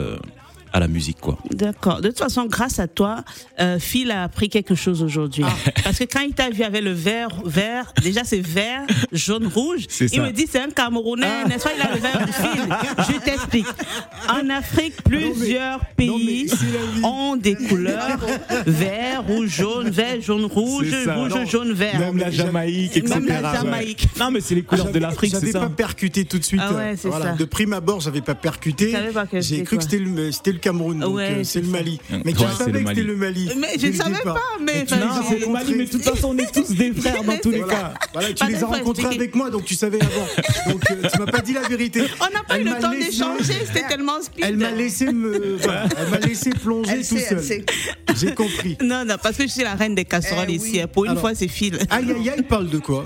à 0.74 0.80
la 0.80 0.88
musique, 0.88 1.20
quoi. 1.20 1.38
D'accord. 1.52 2.02
De 2.02 2.10
toute 2.10 2.20
façon, 2.20 2.46
grâce 2.46 2.80
à 2.80 2.88
toi, 2.88 3.24
euh, 3.60 3.80
Phil 3.80 4.12
a 4.12 4.24
appris 4.24 4.50
quelque 4.50 4.76
chose 4.76 5.02
aujourd'hui. 5.02 5.44
Ah. 5.46 5.72
Parce 5.84 5.98
que 5.98 6.04
quand 6.04 6.22
il 6.22 6.34
t'a 6.34 6.50
vu 6.50 6.64
avec 6.64 6.84
le 6.84 6.92
vert, 6.92 7.30
vert, 7.46 7.94
déjà 8.02 8.24
c'est 8.24 8.40
vert, 8.40 8.82
jaune, 9.12 9.48
rouge. 9.48 9.86
Il 10.12 10.22
me 10.22 10.32
dit 10.32 10.46
c'est 10.50 10.62
un 10.62 10.70
Camerounais, 10.70 11.28
ah. 11.46 11.48
n'est-ce 11.48 11.64
pas? 11.64 11.72
Il 11.76 11.82
a 11.82 11.94
le 11.94 12.00
vert 12.00 12.26
du 12.26 12.32
Phil. 12.32 13.14
Je 13.14 13.20
t'explique. 13.20 13.68
En 14.30 14.50
Afrique, 14.50 15.02
plusieurs 15.04 15.80
pays 15.96 16.50
ont 17.04 17.36
des 17.36 17.56
couleurs 17.56 18.20
vert, 18.66 19.24
rouge, 19.26 19.50
jaune, 19.50 19.90
vert, 19.90 20.22
jaune, 20.22 20.46
rouge, 20.46 20.88
rouge, 21.08 21.50
jaune, 21.50 21.74
vert. 21.74 22.00
Même 22.00 22.18
la 22.18 22.32
Jamaïque, 22.32 22.98
etc. 22.98 23.20
Même 23.20 23.42
la 23.42 23.54
Jamaïque. 23.54 24.08
Non, 24.20 24.32
mais 24.32 24.42
c'est 24.42 24.56
les 24.56 24.64
couleurs 24.64 24.92
de 24.92 25.00
l'Afrique, 25.00 25.32
c'est 25.34 25.52
ça. 25.52 25.60
J'avais 25.60 25.66
pas 25.70 25.76
percuté 25.76 26.26
tout 26.26 26.40
de 26.40 26.44
suite. 26.44 26.62
Ah 26.64 26.74
ouais, 26.74 26.96
voilà. 27.04 27.34
De 27.34 27.46
prime 27.46 27.74
abord, 27.74 28.02
j'avais 28.02 28.22
pas 28.22 28.36
percuté. 28.36 28.94
J'ai 29.40 29.64
cru 29.64 29.78
que 29.78 29.84
c'était 29.84 29.98
le 30.00 30.57
le 30.58 30.62
Cameroun, 30.62 31.00
donc 31.00 31.20
euh, 31.20 31.44
c'est 31.44 31.62
le 31.62 31.68
Mali. 31.68 32.00
Mais 32.26 32.34
tu 32.34 32.40
savais 32.40 32.84
que 32.84 32.90
c'était 32.90 33.04
le 33.04 33.16
Mali. 33.16 33.50
Mais 33.58 33.68
je 33.80 33.88
ne 33.88 33.94
savais 33.94 34.22
pas, 34.24 34.42
mais. 34.62 34.86
Non, 34.92 35.22
c'est 35.28 35.40
le 35.40 35.48
Mali, 35.48 35.76
mais 35.76 35.86
de 35.86 35.92
toute 35.92 36.04
façon, 36.04 36.30
on 36.30 36.38
est 36.38 36.52
tous 36.52 36.72
des 36.76 36.92
frères 37.02 37.24
dans 37.24 37.38
tous 37.38 37.52
les 37.52 37.64
cas. 37.64 37.94
Voilà, 38.14 38.34
tu 38.34 38.46
les 38.48 38.64
as 38.64 38.66
rencontrés 38.66 39.16
avec 39.16 39.36
moi, 39.36 39.50
donc 39.50 39.66
tu 39.66 39.76
savais 39.76 40.00
avant. 40.02 40.74
Donc 40.74 40.84
euh, 40.92 41.08
tu 41.12 41.20
m'as 41.20 41.26
pas 41.26 41.40
dit 41.40 41.54
la 41.54 41.62
vérité. 41.62 42.04
On 42.22 42.34
n'a 42.34 42.44
pas 42.44 42.60
eu 42.60 42.64
le 42.64 42.80
temps 42.80 42.92
d'échanger, 42.92 43.66
c'était 43.66 43.88
tellement 43.88 44.22
speed. 44.22 44.44
Elle 44.44 44.58
m'a 44.58 44.72
laissé 44.72 45.12
me. 45.12 45.58
Elle 45.98 46.10
m'a 46.10 46.20
laissé 46.20 46.50
plonger 46.50 46.98
tout 46.98 47.18
seul. 47.18 47.64
J'ai 48.16 48.34
compris. 48.34 48.78
Non, 48.82 49.06
non, 49.06 49.16
parce 49.22 49.38
que 49.38 49.44
je 49.44 49.50
suis 49.52 49.64
la 49.64 49.76
reine 49.76 49.96
des 49.96 50.06
casseroles 50.06 50.48
eh 50.50 50.56
ici. 50.56 50.82
Pour 50.92 51.06
une 51.06 51.18
fois, 51.18 51.36
c'est 51.36 51.48
fil. 51.48 51.78
Aïe, 51.90 52.12
aïe, 52.12 52.30
aïe, 52.30 52.44
parle 52.44 52.70
de 52.70 52.80
quoi? 52.80 53.06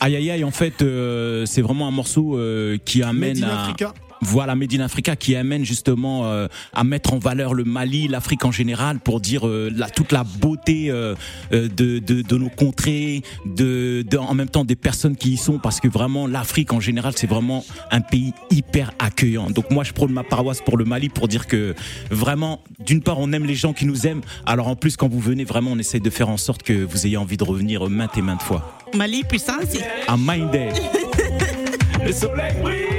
Aïe, 0.00 0.16
aïe, 0.16 0.30
aïe, 0.30 0.44
en 0.44 0.50
fait, 0.50 0.82
euh, 0.82 1.44
c'est 1.46 1.62
vraiment 1.62 1.86
un 1.86 1.92
morceau 1.92 2.38
qui 2.84 3.02
amène 3.02 3.44
à. 3.44 3.74
Voilà, 4.22 4.54
Medina 4.54 4.84
Africa 4.84 5.16
qui 5.16 5.34
amène 5.34 5.64
justement 5.64 6.26
euh, 6.26 6.46
à 6.72 6.84
mettre 6.84 7.14
en 7.14 7.18
valeur 7.18 7.54
le 7.54 7.64
Mali, 7.64 8.06
l'Afrique 8.06 8.44
en 8.44 8.52
général, 8.52 9.00
pour 9.00 9.20
dire 9.20 9.46
euh, 9.46 9.70
la, 9.74 9.88
toute 9.88 10.12
la 10.12 10.24
beauté 10.24 10.90
euh, 10.90 11.14
de, 11.50 11.98
de, 11.98 12.22
de, 12.22 12.36
nos 12.36 12.50
contrées, 12.50 13.22
de, 13.46 14.04
de, 14.08 14.18
en 14.18 14.34
même 14.34 14.48
temps 14.48 14.64
des 14.64 14.76
personnes 14.76 15.16
qui 15.16 15.32
y 15.32 15.36
sont, 15.36 15.58
parce 15.58 15.80
que 15.80 15.88
vraiment 15.88 16.26
l'Afrique 16.26 16.72
en 16.72 16.80
général 16.80 17.14
c'est 17.16 17.26
vraiment 17.26 17.64
un 17.90 18.02
pays 18.02 18.34
hyper 18.50 18.92
accueillant. 18.98 19.50
Donc 19.50 19.70
moi 19.70 19.84
je 19.84 19.92
prône 19.92 20.12
ma 20.12 20.22
paroisse 20.22 20.60
pour 20.60 20.76
le 20.76 20.84
Mali 20.84 21.08
pour 21.08 21.26
dire 21.26 21.46
que 21.46 21.74
vraiment, 22.10 22.62
d'une 22.84 23.02
part 23.02 23.18
on 23.18 23.32
aime 23.32 23.46
les 23.46 23.54
gens 23.54 23.72
qui 23.72 23.86
nous 23.86 24.06
aiment, 24.06 24.22
alors 24.44 24.68
en 24.68 24.76
plus 24.76 24.96
quand 24.96 25.08
vous 25.08 25.20
venez 25.20 25.44
vraiment 25.44 25.72
on 25.72 25.78
essaye 25.78 26.00
de 26.00 26.10
faire 26.10 26.28
en 26.28 26.36
sorte 26.36 26.62
que 26.62 26.84
vous 26.84 27.06
ayez 27.06 27.16
envie 27.16 27.38
de 27.38 27.44
revenir 27.44 27.88
maintes 27.88 28.18
et 28.18 28.22
maintes 28.22 28.42
fois. 28.42 28.78
Mali 28.94 29.24
puissance. 29.24 29.78
À 30.08 30.16
le 32.04 32.12
soleil 32.12 32.54
brille. 32.62 32.89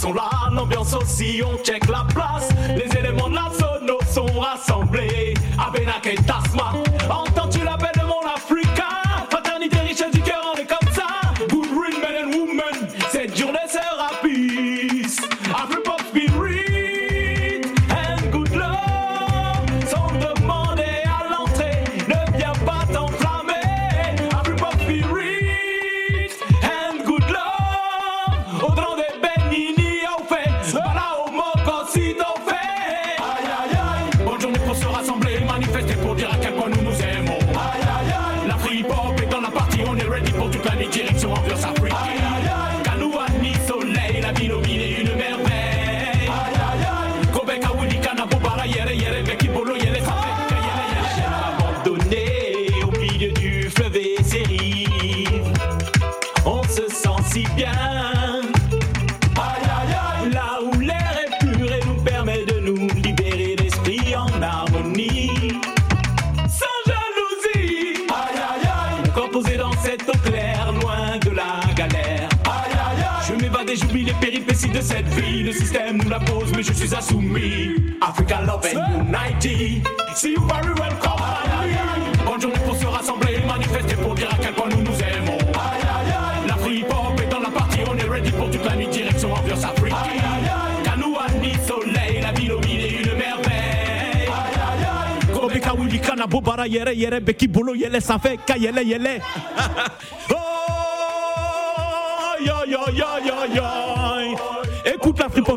Sont 0.00 0.14
là, 0.14 0.30
l'ambiance 0.50 0.94
aussi, 0.94 1.42
on 1.44 1.62
check 1.62 1.86
la 1.86 2.06
place. 2.14 2.48
Les 2.74 2.88
éléments 2.98 3.28
nationaux 3.28 3.98
sont 4.10 4.24
rassemblés. 4.24 4.59
Mais 76.60 76.66
je 76.66 76.72
suis 76.74 76.94
insoumis. 76.94 77.70
Africa 78.02 78.40
love 78.46 78.66
and 78.66 79.06
unity. 79.08 79.82
See 80.14 80.32
you 80.32 80.40
very 80.46 80.74
welcome. 80.74 81.18
Aïe 81.18 81.48
aïe 81.60 81.70
aïe, 81.70 82.02
bonne 82.26 82.38
journée 82.40 82.58
pour 82.66 82.76
se 82.76 82.84
rassembler, 82.86 83.38
manifester 83.46 83.96
pour 83.96 84.14
dire 84.14 84.28
à 84.30 84.34
quel 84.42 84.52
point 84.52 84.68
nous 84.68 84.82
nous 84.82 85.00
aimons. 85.00 85.38
Aïe 85.38 85.80
aïe 85.80 86.12
aïe, 86.12 86.46
la 86.48 86.54
free 86.56 86.84
pop 86.84 87.18
est 87.22 87.28
dans 87.30 87.40
la 87.40 87.50
partie, 87.50 87.80
on 87.90 87.96
est 87.96 88.04
ready 88.08 88.30
pour 88.32 88.50
toute 88.50 88.62
la 88.64 88.76
nuit, 88.76 88.88
direction 88.88 89.32
ambiance 89.32 89.64
Afrique. 89.64 89.94
Aïe 89.94 90.18
aïe 90.18 90.48
aïe, 90.48 90.82
Kanoua 90.84 91.26
ni 91.40 91.54
soleil, 91.66 92.20
la 92.22 92.32
ville 92.32 92.52
au 92.52 92.60
milieu, 92.60 92.88
une 92.88 93.14
merveille. 93.16 94.28
Aïe 94.28 94.28
aïe 94.28 94.84
aïe, 94.84 95.26
Kobeka 95.32 95.72
Willy 95.74 95.98
Kanabo 96.00 96.40
Bara 96.42 96.66
Yere 96.66 96.94
Yere 96.94 97.20
Beki 97.20 97.48
Bolo 97.48 97.74
Yele 97.74 98.00
ça 98.02 98.18
fait 98.18 98.36
ka 98.36 98.56
yele 98.58 98.84
yele. 98.84 99.20
Oh 100.32 100.36
yo 102.44 102.64
yo 102.66 102.80
yo 102.92 103.06
yo 103.24 103.34
yo. 103.54 103.99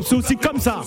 C'est 0.02 0.16
aussi 0.16 0.36
comme 0.36 0.60
ça. 0.60 0.82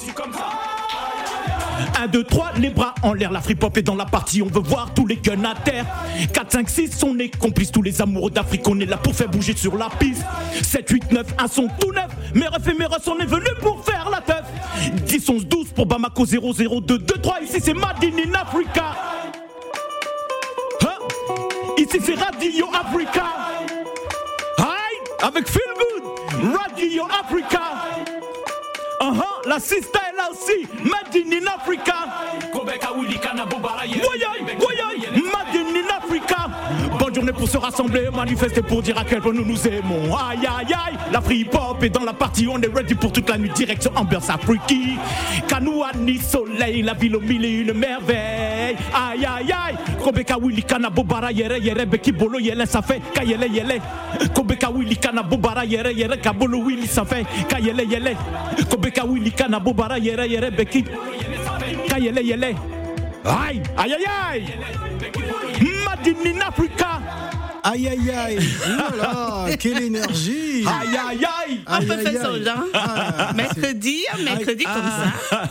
1, 1.99 2.09
2, 2.09 2.25
3, 2.25 2.53
les 2.59 2.71
bras 2.71 2.95
en 3.03 3.13
l'air, 3.13 3.31
la 3.31 3.41
free 3.41 3.55
pop 3.55 3.77
est 3.77 3.83
dans 3.83 3.95
la 3.95 4.07
partie, 4.07 4.43
on 4.43 4.47
veut 4.47 4.61
voir 4.61 4.93
tous 4.95 5.07
les 5.07 5.17
guns 5.17 5.45
à 5.45 5.55
terre. 5.55 5.85
4, 6.33 6.53
5, 6.53 6.69
6, 6.69 7.03
on 7.05 7.19
est 7.19 7.37
complices, 7.37 7.71
tous 7.71 7.83
les 7.83 8.01
amoureux 8.01 8.31
d'Afrique, 8.31 8.67
on 8.69 8.79
est 8.81 8.87
là 8.87 8.97
pour 8.97 9.15
faire 9.15 9.29
bouger 9.29 9.55
sur 9.57 9.77
la 9.77 9.89
piste. 9.99 10.25
7, 10.63 10.89
8, 10.89 11.13
9, 11.13 11.27
un 11.39 11.49
son 11.49 11.69
tout 11.81 11.93
neuf, 11.93 12.09
mes 12.35 12.47
refs 12.47 12.69
et 12.69 12.75
mes 12.75 12.87
refs, 12.87 13.07
on 13.09 13.19
est 13.19 13.27
venus 13.27 13.55
pour 13.61 13.85
faire 13.85 14.09
la 14.11 14.21
teuf. 14.21 14.45
10, 15.07 15.29
11, 15.29 15.47
12 15.47 15.69
pour 15.69 15.87
Bamako 15.87 16.25
0, 16.25 16.53
0, 16.53 16.81
2, 16.81 16.99
2, 16.99 17.15
3, 17.15 17.41
ici 17.43 17.61
c'est 17.63 17.75
Made 17.75 18.03
in 18.03 18.35
Africa. 18.35 18.97
Hein? 20.83 20.99
Ici 21.79 21.99
c'est 22.03 22.15
Radio 22.15 22.67
Africa. 22.73 23.25
Aïe, 24.59 24.99
avec 25.23 25.49
Feel 25.49 25.63
Good, 25.77 26.55
Radio 26.57 27.05
Africa. 27.23 27.96
Uh-huh, 29.07 29.49
la 29.49 29.61
sister 29.61 30.01
est 30.13 30.17
là 30.17 30.29
aussi, 30.33 30.67
Made 30.83 31.15
in 31.15 31.47
Africa. 31.47 31.95
Pour 37.33 37.49
se 37.49 37.59
rassembler, 37.59 38.09
manifester 38.15 38.63
pour 38.63 38.83
dire 38.83 38.97
à 38.99 39.05
quel 39.05 39.21
point 39.21 39.33
nous 39.33 39.45
nous 39.45 39.67
aimons. 39.67 40.15
Aïe 40.15 40.47
aïe 40.47 40.73
aïe, 40.73 40.97
la 41.13 41.21
free 41.21 41.45
pop 41.45 41.83
est 41.83 41.91
dans 41.91 42.05
la 42.05 42.13
partie, 42.13 42.47
on 42.49 42.61
est 42.61 42.73
ready 42.75 42.95
pour 42.95 43.13
toute 43.13 43.29
la 43.29 43.37
nuit, 43.37 43.51
direction 43.51 43.91
ambiance 43.95 44.31
afriki. 44.31 44.97
Kanoua 45.49 45.91
ni 45.99 46.19
soleil, 46.19 46.83
la 46.83 46.95
ville 46.95 47.17
au 47.17 47.21
milieu, 47.21 47.63
une 47.63 47.73
merveille. 47.73 48.77
Aïe 48.95 49.27
aïe 49.27 49.53
aïe, 49.53 49.77
Kobeka 50.03 50.37
Willy 50.41 50.65
Bobara 50.95 51.33
Yere 51.33 51.59
Yere 51.59 51.85
Beki 51.85 52.13
Bolo 52.13 52.39
Yele 52.39 52.67
ça 52.67 52.81
fait 52.81 53.01
Kayele 53.13 53.49
Yele. 53.53 53.81
Kobeka 54.35 54.71
Willy 54.71 54.97
Kana 54.97 55.23
Bobara 55.23 55.65
Yere 55.65 55.93
Yere 55.93 56.19
Kabolo 56.19 56.63
Willy 56.63 56.87
ça 56.87 57.05
fait 57.05 57.27
Kayele 57.49 57.85
Yele. 57.85 58.17
Kobeka 58.71 59.05
Willy 59.05 59.33
Kana 59.33 59.59
Bobara 59.59 59.99
Yere 59.99 60.27
Yere 60.27 60.51
Beki 60.51 60.85
Kayele 61.89 62.23
Yele. 62.23 62.55
Aïe 63.25 63.61
aïe 63.77 63.95
aïe. 64.33 64.45
Made 64.97 66.37
in 66.37 66.41
Africa. 66.41 67.01
Aïe 67.63 67.89
aïe 67.89 68.11
aïe 68.11 68.39
Voilà, 68.65 69.57
quelle 69.57 69.83
énergie 69.83 70.65
Aïe 70.65 70.97
aïe 70.97 71.25
aïe 71.25 71.61
On 71.67 71.81
peut 71.81 71.97
faire 71.97 72.23
ça 72.23 72.43
genre 72.43 72.65
ah, 72.75 73.33
mercredi, 73.35 74.05
mercredi 74.25 74.65
comme 74.65 74.83
ça. 75.31 75.51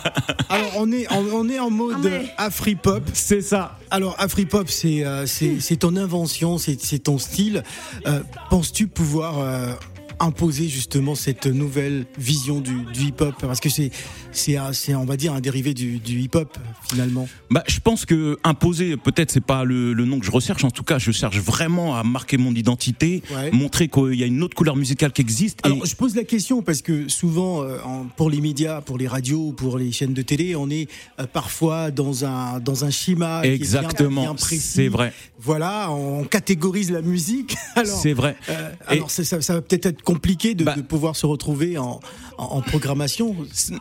Alors 0.50 0.72
on 0.78 0.92
est, 0.94 1.08
on, 1.12 1.50
est 1.50 1.60
en 1.60 1.70
mode 1.70 2.10
ah, 2.38 2.46
Afri-pop. 2.46 3.04
C'est 3.14 3.42
ça. 3.42 3.78
Alors 3.92 4.16
Afri-pop, 4.18 4.70
c'est 4.70 5.06
euh, 5.06 5.26
c'est 5.26 5.76
ton 5.76 5.98
invention, 5.98 6.58
c'est 6.58 7.04
ton 7.04 7.18
style. 7.18 7.64
Euh, 8.08 8.22
penses-tu 8.50 8.88
pouvoir 8.88 9.40
euh, 9.40 9.74
imposer 10.22 10.70
justement 10.70 11.16
cette 11.16 11.48
nouvelle 11.48 12.06
vision 12.18 12.62
du, 12.62 12.86
hip-hop? 12.96 13.36
Parce 13.42 13.60
que 13.60 13.70
c'est, 13.70 13.92
c'est, 14.38 14.96
on 14.96 15.06
va 15.06 15.18
dire, 15.18 15.34
un 15.34 15.42
dérivé 15.42 15.74
du, 15.74 16.00
hip-hop 16.08 16.58
finalement. 16.90 17.28
Bah, 17.50 17.64
je 17.68 17.80
pense 17.80 18.06
que 18.06 18.38
imposer, 18.44 18.98
peut-être, 18.98 19.32
c'est 19.32 19.44
pas 19.44 19.64
le, 19.64 19.94
nom 19.94 20.20
que 20.20 20.26
je 20.26 20.32
recherche. 20.32 20.64
En 20.64 20.72
tout 20.72 20.84
cas, 20.84 21.00
je 21.00 21.12
cherche 21.12 21.38
vraiment 21.38 21.96
à 21.96 22.04
marquer 22.04 22.38
mon 22.38 22.54
identité, 22.54 23.22
montrer 23.52 23.88
qu'il 23.88 24.16
y 24.16 24.24
a 24.24 24.28
une 24.28 24.44
autre 24.44 24.56
couleur 24.56 24.76
musicale 24.76 25.12
qui 25.12 25.22
existe. 25.22 25.60
Alors, 25.66 25.86
je 25.86 25.96
pose 25.96 26.16
la 26.16 26.24
question 26.24 26.62
parce 26.62 26.82
que 26.82 27.08
souvent, 27.10 27.64
euh, 27.64 27.78
pour 28.16 28.30
les 28.30 28.42
médias, 28.42 28.82
pour 28.82 28.98
les 28.98 29.08
radios, 29.08 29.52
pour 29.52 29.78
les 29.78 29.92
chaînes 29.92 30.14
de 30.14 30.22
télé, 30.22 30.56
on 30.56 30.70
est 30.70 30.88
euh, 31.20 31.26
parfois 31.32 31.92
dans 31.92 32.26
un 32.26 32.60
dans 32.60 32.86
un 32.86 32.90
schéma. 32.90 33.42
Exactement. 33.44 34.36
C'est 34.38 34.88
vrai. 34.88 35.14
Voilà, 35.40 35.92
on 35.92 36.24
catégorise 36.24 36.92
la 36.92 37.02
musique. 37.02 37.56
C'est 37.84 38.14
vrai. 38.14 38.36
Euh, 38.50 38.72
alors, 38.88 39.12
ça, 39.12 39.24
ça, 39.24 39.54
va 39.54 39.62
peut-être 39.62 39.86
être 39.88 40.02
compliqué 40.02 40.56
bah. 40.56 40.76
de, 40.76 40.82
pouvoir 40.82 41.16
se 41.16 41.26
retrouver 41.26 41.78
en, 41.78 42.00
en, 42.38 42.62
programmation 42.62 43.36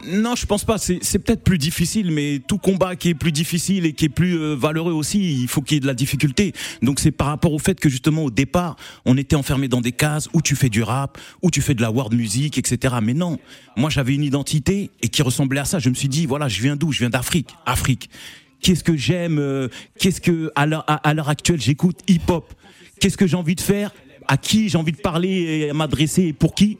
Non, 0.07 0.35
je 0.35 0.44
pense 0.47 0.65
pas. 0.65 0.79
C'est 0.79 1.19
peut-être 1.19 1.43
plus 1.43 1.59
difficile, 1.59 2.11
mais 2.11 2.41
tout 2.47 2.59
combat 2.59 2.97
qui 2.97 3.11
est 3.11 3.15
plus 3.15 3.33
difficile 3.33 3.87
et 3.87 3.93
qui 3.93 4.07
est 4.07 4.09
plus 4.11 4.39
euh, 4.39 4.55
valeureux 4.55 4.93
aussi, 4.93 5.43
il 5.43 5.49
faut 5.49 5.63
qu'il 5.63 5.77
y 5.77 5.79
ait 5.79 5.81
de 5.81 5.87
la 5.87 5.95
difficulté. 5.95 6.53
Donc 6.83 7.01
c'est 7.01 7.11
par 7.11 7.29
rapport 7.29 7.53
au 7.53 7.59
fait 7.59 7.79
que 7.79 7.89
justement 7.89 8.25
au 8.25 8.31
départ, 8.31 8.77
on 9.05 9.17
était 9.17 9.37
enfermé 9.37 9.69
dans 9.69 9.81
des 9.81 9.93
cases 9.93 10.29
où 10.33 10.43
tu 10.43 10.57
fais 10.57 10.69
du 10.69 10.83
rap, 10.83 11.19
où 11.43 11.51
tu 11.51 11.61
fais 11.61 11.75
de 11.75 11.83
la 11.83 11.91
world 11.91 12.15
music, 12.15 12.59
etc. 12.59 12.97
Mais 13.03 13.15
non, 13.15 13.39
moi 13.77 13.91
j'avais 13.91 14.15
une 14.15 14.25
identité 14.25 14.91
et 15.03 15.09
qui 15.09 15.23
ressemblait 15.23 15.61
à 15.61 15.65
ça. 15.65 15.79
Je 15.79 15.89
me 15.89 15.95
suis 15.95 16.09
dit, 16.09 16.27
voilà, 16.27 16.49
je 16.49 16.61
viens 16.61 16.77
d'où? 16.77 16.93
Je 16.93 17.01
viens 17.01 17.11
d'Afrique. 17.11 17.51
Afrique. 17.67 18.11
Qu'est-ce 18.61 18.83
que 18.83 18.97
j'aime 18.97 19.39
euh, 19.39 19.69
Qu'est-ce 19.99 20.21
que 20.21 20.51
à 20.55 20.67
l'heure 20.67 21.29
actuelle 21.29 21.61
j'écoute 21.61 22.01
hip-hop? 22.09 22.55
Qu'est-ce 22.99 23.17
que 23.17 23.27
j'ai 23.27 23.37
envie 23.37 23.55
de 23.55 23.61
faire? 23.61 23.93
À 24.27 24.39
qui 24.39 24.71
j'ai 24.71 24.79
envie 24.79 24.93
de 24.93 24.97
parler 24.97 25.69
et 25.69 25.73
m'adresser? 25.73 26.23
Et 26.23 26.33
pour 26.33 26.55
qui? 26.55 26.79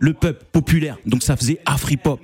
Le 0.00 0.14
peuple 0.14 0.44
populaire. 0.52 0.96
Donc 1.04 1.22
ça 1.22 1.36
faisait 1.36 1.58
Afri-pop. 1.66 2.20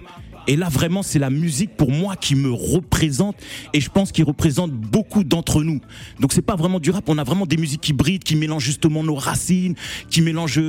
Et 0.47 0.57
là, 0.57 0.69
vraiment, 0.69 1.03
c'est 1.03 1.19
la 1.19 1.31
musique 1.31 1.77
pour 1.77 1.91
moi 1.91 2.17
qui 2.17 2.35
me 2.35 2.51
représente 2.51 3.37
et 3.73 3.81
je 3.81 3.91
pense 3.91 4.13
qu'il 4.13 4.25
représente 4.25 4.73
beaucoup 4.73 5.25
d'entre 5.25 5.63
nous. 5.63 5.81
Donc 6.21 6.33
c'est 6.33 6.43
pas 6.43 6.57
vraiment 6.57 6.81
du 6.81 6.91
rap, 6.91 7.09
on 7.09 7.19
a 7.19 7.25
vraiment 7.25 7.47
des 7.47 7.57
musiques 7.57 7.89
hybrides 7.89 8.25
qui 8.25 8.37
mélangent 8.37 8.65
justement 8.65 9.03
nos 9.03 9.15
racines, 9.15 9.75
qui 10.11 10.21
mélangent 10.21 10.61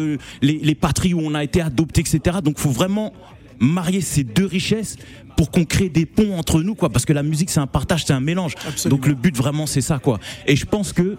les, 0.41 0.59
les 0.59 0.75
patries 0.75 1.13
où 1.13 1.19
on 1.21 1.33
a 1.33 1.43
été 1.43 1.61
adopté, 1.61 2.01
etc. 2.01 2.37
Donc 2.43 2.59
faut 2.59 2.71
vraiment 2.71 3.13
marier 3.59 4.01
ces 4.01 4.23
deux 4.23 4.45
richesses 4.45 4.97
pour 5.37 5.51
qu'on 5.51 5.65
crée 5.65 5.89
des 5.89 6.05
ponts 6.05 6.37
entre 6.37 6.61
nous, 6.61 6.75
quoi. 6.75 6.89
Parce 6.89 7.05
que 7.05 7.13
la 7.13 7.23
musique, 7.23 7.49
c'est 7.49 7.59
un 7.59 7.67
partage, 7.67 8.05
c'est 8.05 8.13
un 8.13 8.19
mélange. 8.19 8.55
Donc 8.85 9.07
le 9.07 9.13
but 9.13 9.35
vraiment, 9.35 9.65
c'est 9.65 9.81
ça, 9.81 9.99
quoi. 9.99 10.19
Et 10.47 10.55
je 10.55 10.65
pense 10.65 10.93
que 10.93 11.17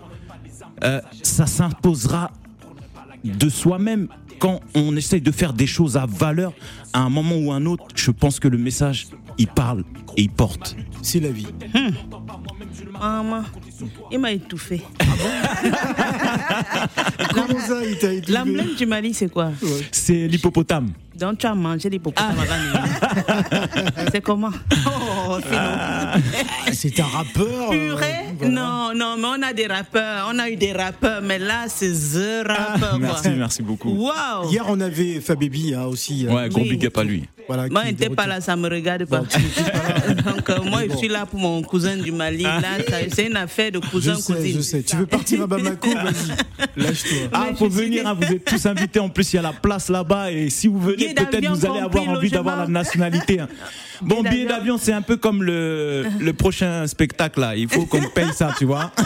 euh, 0.85 1.01
ça 1.23 1.47
s'imposera 1.47 2.31
de 3.25 3.49
soi-même 3.49 4.09
quand 4.38 4.61
on 4.75 4.97
essaye 4.97 5.21
de 5.21 5.31
faire 5.31 5.52
des 5.52 5.66
choses 5.66 5.97
à 5.97 6.07
valeur, 6.07 6.52
à 6.93 7.00
un 7.00 7.11
moment 7.11 7.37
ou 7.37 7.52
un 7.52 7.66
autre, 7.66 7.85
je 7.95 8.11
pense 8.11 8.40
que 8.40 8.49
le 8.49 8.59
message, 8.59 9.09
il 9.38 9.49
parle 9.49 9.85
et 10.16 10.23
il 10.23 10.31
porte. 10.31 10.76
C'est 11.02 11.21
la 11.21 11.31
vie. 11.31 11.47
Hmm. 11.75 11.90
Il 14.11 14.18
m'a 14.18 14.33
étouffé. 14.33 14.83
Ah 15.00 16.87
Comment 17.35 17.61
ça, 17.61 17.85
il 17.85 17.99
t'a 17.99 18.12
étouffé 18.12 18.33
L'emblème 18.33 18.75
du 18.75 18.87
Mali, 18.87 19.14
c'est 19.14 19.28
quoi 19.28 19.52
C'est 19.90 20.26
l'hippopotame. 20.26 20.92
Donc 21.16 21.38
tu 21.38 21.47
as 21.47 21.54
mangé 21.54 21.88
l'hippopotame 21.88 22.36
ah. 22.75 24.06
C'est 24.12 24.21
comment 24.21 24.50
oh, 24.86 25.39
ah, 25.52 26.17
C'est 26.73 27.00
un 27.00 27.04
rappeur. 27.04 27.71
Euh, 27.73 27.97
Purée 27.97 28.50
Non, 28.50 28.93
non, 28.95 29.17
mais 29.17 29.26
on 29.39 29.43
a 29.43 29.52
des 29.52 29.67
rappeurs. 29.67 30.30
On 30.32 30.39
a 30.39 30.50
eu 30.50 30.56
des 30.56 30.73
rappeurs, 30.73 31.23
mais 31.23 31.39
là, 31.39 31.65
c'est 31.69 31.93
The 31.93 32.47
rappeur. 32.47 32.99
merci, 32.99 33.30
merci 33.30 33.62
beaucoup. 33.62 33.91
Wow. 33.91 34.50
Hier, 34.50 34.65
on 34.69 34.80
avait 34.80 35.21
Fabibi 35.21 35.75
hein, 35.75 35.84
aussi. 35.84 36.26
Euh, 36.26 36.32
ouais, 36.32 36.49
gros 36.49 36.60
big 36.60 36.84
up 36.86 36.99
à 36.99 37.04
lui. 37.04 37.25
Voilà, 37.49 37.69
moi, 37.69 37.82
il 37.84 37.91
n'était 37.91 38.10
pas 38.10 38.26
là, 38.26 38.41
ça 38.41 38.56
me 38.56 38.69
regarde 38.69 39.04
pas. 39.04 39.21
Donc, 40.25 40.50
euh, 40.50 40.62
moi, 40.62 40.80
je 40.91 40.97
suis 40.97 41.08
là 41.08 41.26
pour 41.26 41.39
mon 41.39 41.62
cousin 41.62 41.97
du 41.97 42.10
Mali. 42.10 42.43
Là, 42.43 42.60
c'est 43.12 43.26
une 43.26 43.36
affaire 43.36 43.66
de 43.71 43.79
cousin-cousine. 43.79 44.57
Je 44.57 44.61
sais, 44.61 44.83
Tu 44.83 44.97
veux 44.97 45.07
partir 45.07 45.43
à 45.43 45.47
Bamako 45.47 45.89
Vas-y, 45.95 46.81
lâche-toi. 46.83 47.29
Ah, 47.33 47.47
faut 47.57 47.69
venir, 47.69 48.07
hein, 48.07 48.15
vous 48.15 48.33
êtes 48.33 48.45
tous 48.45 48.67
invités. 48.67 49.00
En 49.00 49.09
plus, 49.09 49.33
il 49.33 49.37
y 49.37 49.39
a 49.39 49.43
la 49.43 49.52
place 49.52 49.89
là-bas. 49.89 50.33
Et 50.33 50.50
si 50.50 50.69
vous 50.69 50.81
venez, 50.81 51.15
peut-être 51.15 51.49
vous 51.49 51.67
allez 51.67 51.81
avoir 51.81 52.09
envie 52.09 52.31
d'avoir 52.31 52.57
la 52.57 52.67
nationalité. 52.67 53.41
Hein. 53.41 53.49
Bon, 54.02 54.23
billet 54.23 54.45
d'avion, 54.45 54.76
c'est 54.76 54.93
un 54.93 55.00
peu 55.00 55.17
comme 55.17 55.43
le, 55.43 56.05
le 56.21 56.33
prochain 56.35 56.87
spectacle 56.87 57.41
là. 57.41 57.57
Il 57.57 57.67
faut 57.67 57.87
qu'on 57.87 58.02
paye 58.11 58.31
ça, 58.35 58.52
tu 58.59 58.67
vois. 58.67 58.93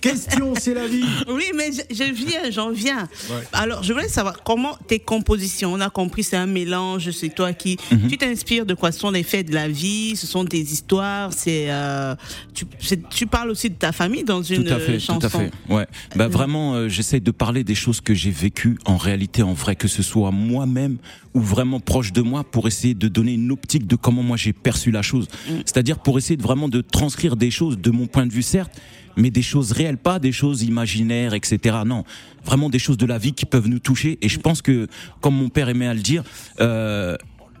Question, 0.00 0.54
c'est 0.58 0.74
la 0.74 0.86
vie. 0.86 1.04
Oui, 1.28 1.44
mais 1.54 1.70
je, 1.90 2.12
viens, 2.12 2.50
j'en 2.50 2.70
viens. 2.70 3.08
Alors, 3.52 3.82
je 3.82 3.92
voulais 3.92 4.08
savoir 4.08 4.42
comment 4.42 4.76
tes 4.86 4.98
compositions, 4.98 5.72
on 5.72 5.80
a 5.80 5.90
compris, 5.90 6.22
c'est 6.22 6.36
un 6.36 6.46
mélange, 6.46 7.10
c'est 7.10 7.34
toi 7.34 7.52
qui. 7.52 7.76
Mhm. 7.90 8.08
Tu 8.08 8.18
t'inspires 8.18 8.66
de 8.66 8.74
quoi? 8.74 8.92
Ce 8.92 9.00
sont 9.00 9.10
les 9.10 9.22
faits 9.22 9.48
de 9.48 9.54
la 9.54 9.68
vie, 9.68 10.16
ce 10.16 10.26
sont 10.26 10.44
des 10.44 10.72
histoires, 10.72 11.32
c'est. 11.32 11.66
Euh, 11.70 12.14
tu, 12.54 12.66
tu, 13.10 13.26
parles 13.26 13.50
aussi 13.50 13.70
de 13.70 13.74
ta 13.74 13.92
famille 13.92 14.24
dans 14.24 14.42
une 14.42 14.64
tout 14.64 14.72
à 14.72 14.78
fait, 14.78 14.98
chanson. 14.98 15.20
Tout 15.20 15.26
à 15.26 15.30
fait, 15.30 15.50
ouais. 15.68 15.86
Bah, 16.16 16.26
mhm. 16.26 16.32
Vraiment, 16.32 16.74
euh, 16.74 16.88
j'essaye 16.88 17.20
de 17.20 17.30
parler 17.30 17.64
des 17.64 17.74
choses 17.74 18.00
que 18.00 18.14
j'ai 18.14 18.30
vécues 18.30 18.78
en 18.84 18.96
réalité, 18.96 19.42
en 19.42 19.54
vrai, 19.54 19.76
que 19.76 19.88
ce 19.88 20.02
soit 20.02 20.30
moi-même 20.30 20.98
ou 21.34 21.40
vraiment 21.40 21.80
proche 21.80 22.12
de 22.12 22.22
moi 22.22 22.44
pour 22.44 22.66
essayer 22.66 22.94
de 22.94 23.08
donner 23.08 23.34
une 23.34 23.50
optique 23.50 23.86
de 23.86 23.96
comment 23.96 24.22
moi 24.22 24.36
j'ai 24.36 24.52
perçu 24.52 24.90
la 24.90 25.02
chose. 25.02 25.28
Mm. 25.48 25.52
C'est-à-dire 25.64 25.98
pour 25.98 26.18
essayer 26.18 26.36
de 26.36 26.42
vraiment 26.42 26.68
de 26.68 26.80
transcrire 26.80 27.36
des 27.36 27.50
choses 27.50 27.78
de 27.78 27.90
mon 27.90 28.06
point 28.06 28.26
de 28.26 28.32
vue 28.32 28.42
certes, 28.42 28.72
mais 29.16 29.30
des 29.30 29.42
choses 29.42 29.72
réelles, 29.72 29.98
pas 29.98 30.18
des 30.18 30.32
choses 30.32 30.62
imaginaires, 30.62 31.34
etc. 31.34 31.78
Non, 31.86 32.04
vraiment 32.44 32.70
des 32.70 32.78
choses 32.78 32.96
de 32.96 33.06
la 33.06 33.18
vie 33.18 33.32
qui 33.32 33.46
peuvent 33.46 33.68
nous 33.68 33.78
toucher. 33.78 34.18
Et 34.22 34.28
je 34.28 34.38
pense 34.38 34.62
que, 34.62 34.88
comme 35.20 35.34
mon 35.34 35.48
père 35.48 35.68
aimait 35.68 35.86
à 35.86 35.94
le 35.94 36.00
dire, 36.00 36.24
euh, 36.60 37.16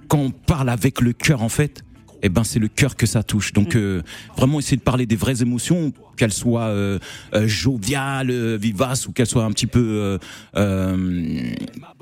quand 0.08 0.18
on 0.18 0.30
parle 0.30 0.68
avec 0.68 1.00
le 1.00 1.12
cœur, 1.12 1.42
en 1.42 1.48
fait, 1.48 1.84
eh 2.22 2.28
ben 2.28 2.44
c'est 2.44 2.58
le 2.58 2.68
cœur 2.68 2.96
que 2.96 3.06
ça 3.06 3.22
touche. 3.22 3.52
Donc 3.52 3.74
mm. 3.74 3.78
euh, 3.78 4.02
vraiment 4.36 4.58
essayer 4.58 4.76
de 4.76 4.82
parler 4.82 5.06
des 5.06 5.16
vraies 5.16 5.42
émotions, 5.42 5.92
qu'elles 6.16 6.32
soient 6.32 6.66
euh, 6.66 6.98
euh 7.34 7.48
joviales, 7.48 8.30
euh, 8.30 8.56
vivaces 8.56 9.06
ou 9.06 9.12
qu'elles 9.12 9.26
soient 9.26 9.44
un 9.44 9.50
petit 9.50 9.66
peu 9.66 10.18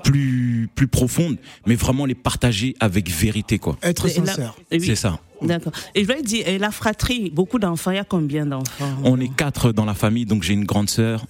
plus 0.03 0.69
plus 0.73 0.87
profondes, 0.87 1.37
mais 1.65 1.75
vraiment 1.75 2.05
les 2.05 2.15
partager 2.15 2.75
avec 2.79 3.09
vérité 3.09 3.59
quoi. 3.59 3.77
Être 3.81 4.07
sincère. 4.07 4.55
C'est 4.71 4.95
ça. 4.95 5.19
D'accord. 5.41 5.73
Et 5.95 6.01
je 6.03 6.07
voulais 6.07 6.21
dire, 6.21 6.47
et 6.47 6.59
la 6.59 6.69
fratrie, 6.69 7.31
beaucoup 7.31 7.57
d'enfants, 7.57 7.89
il 7.89 7.95
y 7.95 7.99
a 7.99 8.03
combien 8.03 8.45
d'enfants? 8.45 8.95
On 9.03 9.19
est 9.19 9.35
quatre 9.35 9.71
dans 9.71 9.85
la 9.85 9.95
famille, 9.95 10.27
donc 10.27 10.43
j'ai 10.43 10.53
une 10.53 10.65
grande 10.65 10.89
sœur. 10.89 11.25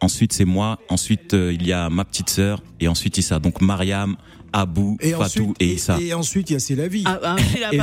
ensuite 0.00 0.32
c'est 0.32 0.44
moi. 0.44 0.78
Ensuite 0.88 1.32
il 1.32 1.66
y 1.66 1.72
a 1.72 1.90
ma 1.90 2.04
petite 2.04 2.30
sœur 2.30 2.62
et 2.78 2.86
ensuite 2.86 3.18
Issa. 3.18 3.40
Donc 3.40 3.60
Mariam, 3.60 4.16
Abou, 4.52 4.96
Fatou 5.18 5.54
et 5.58 5.74
Issa. 5.74 5.98
Et, 6.00 6.12
ensuite, 6.14 6.50
il 6.50 6.54
y 6.54 6.56
a 6.56 6.58
C'est 6.60 6.74
la 6.74 6.88
vie. 6.88 7.04
Ah, 7.06 7.18
ah, 7.22 7.36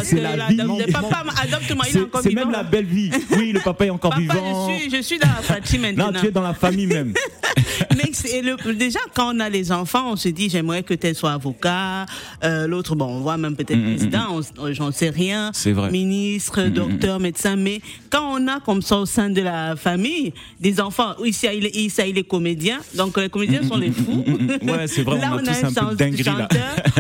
c'est 0.04 0.22
la 0.22 0.48
vie. 0.48 0.56
Le 0.56 0.92
papa 0.92 1.24
adopte-moi, 1.42 1.86
il 1.90 1.98
est 1.98 2.02
encore 2.02 2.22
C'est 2.22 2.34
même 2.34 2.52
la 2.52 2.64
belle 2.64 2.86
vie. 2.86 3.12
Oui, 3.32 3.52
le 3.52 3.60
papa 3.60 3.86
est 3.86 3.90
encore 3.90 4.12
papa, 4.12 4.22
vivant. 4.22 4.70
Je 4.70 4.80
suis, 4.80 4.90
je 4.90 5.02
suis 5.02 5.20
dans 5.20 5.28
la 5.28 5.42
famille 5.42 5.80
maintenant. 5.80 6.12
Non, 6.12 6.20
tu 6.20 6.28
es 6.28 6.32
dans 6.32 6.42
la 6.42 6.54
famille 6.54 6.88
même. 6.88 7.14
Mais 7.96 8.42
le, 8.42 8.74
déjà, 8.74 9.00
quand 9.16 9.36
on 9.36 9.40
a 9.40 9.50
les 9.50 9.72
enfants, 9.72 10.12
on 10.12 10.16
se 10.16 10.30
dit, 10.30 10.50
j'aimerais 10.50 10.84
que 10.84 10.94
tel 10.94 11.16
soit 11.16 11.32
avocat. 11.32 12.06
Euh, 12.44 12.68
L'autre, 12.68 12.96
bon, 12.96 13.06
on 13.06 13.20
voit 13.22 13.38
même 13.38 13.56
peut-être 13.56 13.78
mm, 13.78 13.82
mm, 13.82 13.96
président, 13.96 14.40
mm, 14.40 14.74
j'en 14.74 14.92
sais 14.92 15.10
rien. 15.10 15.52
C'est 15.54 15.72
vrai. 15.72 15.90
Ministre, 15.90 16.64
docteur, 16.64 17.20
médecin. 17.20 17.56
Mais 17.56 17.82
quand 18.10 18.40
on 18.40 18.48
a 18.48 18.60
comme 18.60 18.82
ça 18.82 18.98
au 18.98 19.06
sein 19.06 19.30
de 19.30 19.42
la 19.42 19.76
famille 19.76 20.34
des 20.60 20.80
enfants, 20.80 21.16
ici, 21.24 21.48
il 21.54 21.66
est, 21.66 21.76
ici, 21.76 22.02
il 22.08 22.18
est 22.18 22.24
comédien, 22.24 22.80
donc 22.96 23.18
les 23.18 23.30
comédiens 23.30 23.64
sont 23.64 23.78
les 23.78 23.92
fous. 23.92 24.24
Ouais, 24.70 24.88
c'est 24.88 25.04
vrai. 25.04 25.20
Là, 25.20 25.32
on, 25.34 25.46
a, 25.46 25.52
un, 25.52 25.54
chanteur, 25.54 25.92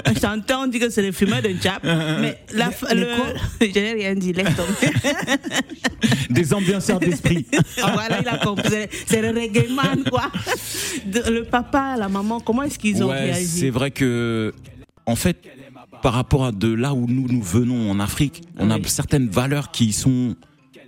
un 0.06 0.14
chanteur, 0.14 0.62
on 0.64 0.68
dit 0.68 0.80
que 0.80 0.90
c'est 0.90 1.02
le 1.02 1.12
fumeur 1.12 1.42
d'un 1.42 1.60
chap. 1.62 1.84
mais 1.84 2.38
la, 2.54 2.70
le, 2.94 3.08
je 3.62 3.80
n'ai 3.80 3.94
rien 3.94 4.16
dit, 4.16 4.34
laisse 4.34 4.56
tomber. 4.56 4.94
Des 6.30 6.54
ambianceurs 6.54 7.00
d'esprit. 7.00 7.46
Ah, 7.82 7.92
voilà, 7.94 8.22
il 8.22 8.28
a 8.28 8.38
compris. 8.38 8.88
C'est 9.08 9.22
le 9.22 9.30
reggae 9.30 9.70
man, 9.70 10.04
quoi. 10.10 10.32
Le 11.06 11.42
papa, 11.44 11.96
la 11.98 12.10
maman, 12.10 12.40
comment 12.40 12.64
est-ce 12.64 12.80
qu'ils 12.80 13.04
ont 13.04 13.10
réagi 13.10 13.46
C'est 13.46 13.70
vrai 13.70 13.92
que, 13.92 14.54
en 15.06 15.16
fait, 15.16 15.38
par 16.02 16.14
rapport 16.14 16.46
à 16.46 16.52
de 16.52 16.72
là 16.72 16.94
où 16.94 17.06
nous 17.08 17.28
nous 17.28 17.42
venons 17.42 17.92
en 17.92 18.00
Afrique, 18.00 18.42
on 18.58 18.72
a 18.72 18.78
certaines 18.86 19.30
valeurs 19.30 19.72
qui 19.72 19.92
sont 19.94 20.36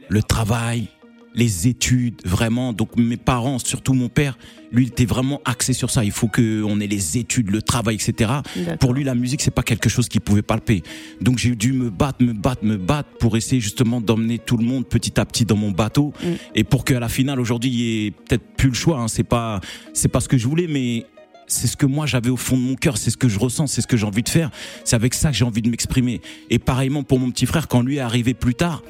le 0.09 0.23
travail, 0.23 0.87
les 1.33 1.67
études, 1.67 2.15
vraiment. 2.25 2.73
Donc 2.73 2.97
mes 2.97 3.17
parents, 3.17 3.59
surtout 3.59 3.93
mon 3.93 4.09
père, 4.09 4.37
lui, 4.71 4.85
il 4.85 4.87
était 4.89 5.05
vraiment 5.05 5.41
axé 5.45 5.73
sur 5.73 5.89
ça. 5.89 6.03
Il 6.03 6.11
faut 6.11 6.27
que 6.27 6.63
on 6.63 6.79
ait 6.79 6.87
les 6.87 7.17
études, 7.17 7.49
le 7.51 7.61
travail, 7.61 7.95
etc. 7.95 8.31
Pour 8.79 8.93
lui, 8.93 9.03
la 9.03 9.15
musique, 9.15 9.41
c'est 9.41 9.51
pas 9.51 9.63
quelque 9.63 9.89
chose 9.89 10.07
qu'il 10.07 10.21
pouvait 10.21 10.41
palper. 10.41 10.83
Donc 11.19 11.37
j'ai 11.37 11.55
dû 11.55 11.73
me 11.73 11.89
battre, 11.89 12.23
me 12.23 12.33
battre, 12.33 12.63
me 12.63 12.77
battre 12.77 13.09
pour 13.19 13.37
essayer 13.37 13.61
justement 13.61 14.01
d'emmener 14.01 14.39
tout 14.39 14.57
le 14.57 14.65
monde 14.65 14.85
petit 14.85 15.19
à 15.19 15.25
petit 15.25 15.45
dans 15.45 15.57
mon 15.57 15.71
bateau. 15.71 16.13
Mm. 16.23 16.27
Et 16.55 16.63
pour 16.63 16.85
qu'à 16.85 16.99
la 16.99 17.09
finale, 17.09 17.39
aujourd'hui, 17.39 17.69
il 17.69 17.79
y 17.79 18.05
ait 18.07 18.11
peut-être 18.11 18.43
plus 18.57 18.69
le 18.69 18.75
choix. 18.75 18.99
Hein. 18.99 19.07
C'est 19.07 19.23
pas, 19.23 19.59
c'est 19.93 20.09
pas 20.09 20.19
ce 20.19 20.27
que 20.27 20.37
je 20.37 20.47
voulais, 20.47 20.67
mais 20.67 21.05
c'est 21.47 21.67
ce 21.67 21.77
que 21.77 21.85
moi 21.85 22.05
j'avais 22.05 22.29
au 22.29 22.37
fond 22.37 22.57
de 22.57 22.61
mon 22.61 22.75
cœur, 22.75 22.97
c'est 22.97 23.09
ce 23.09 23.17
que 23.17 23.29
je 23.29 23.39
ressens, 23.39 23.67
c'est 23.67 23.81
ce 23.81 23.87
que 23.87 23.97
j'ai 23.97 24.05
envie 24.05 24.23
de 24.23 24.29
faire. 24.29 24.51
C'est 24.83 24.95
avec 24.95 25.13
ça 25.13 25.31
que 25.31 25.35
j'ai 25.35 25.45
envie 25.45 25.61
de 25.61 25.69
m'exprimer. 25.69 26.21
Et 26.49 26.59
pareillement 26.59 27.03
pour 27.03 27.19
mon 27.19 27.31
petit 27.31 27.45
frère, 27.45 27.67
quand 27.67 27.81
lui 27.81 27.97
est 27.97 28.01
arrivé 28.01 28.33
plus 28.33 28.55
tard, 28.55 28.83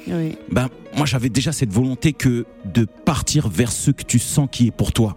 ben 0.50 0.68
moi 0.96 1.06
j'avais 1.06 1.28
déjà 1.28 1.52
cette 1.52 1.72
volonté 1.72 2.12
que 2.12 2.46
de 2.64 2.84
partir 2.84 3.48
vers 3.48 3.72
ce 3.72 3.90
que 3.90 4.04
tu 4.04 4.18
sens 4.18 4.48
qui 4.50 4.68
est 4.68 4.70
pour 4.72 4.92
toi. 4.92 5.16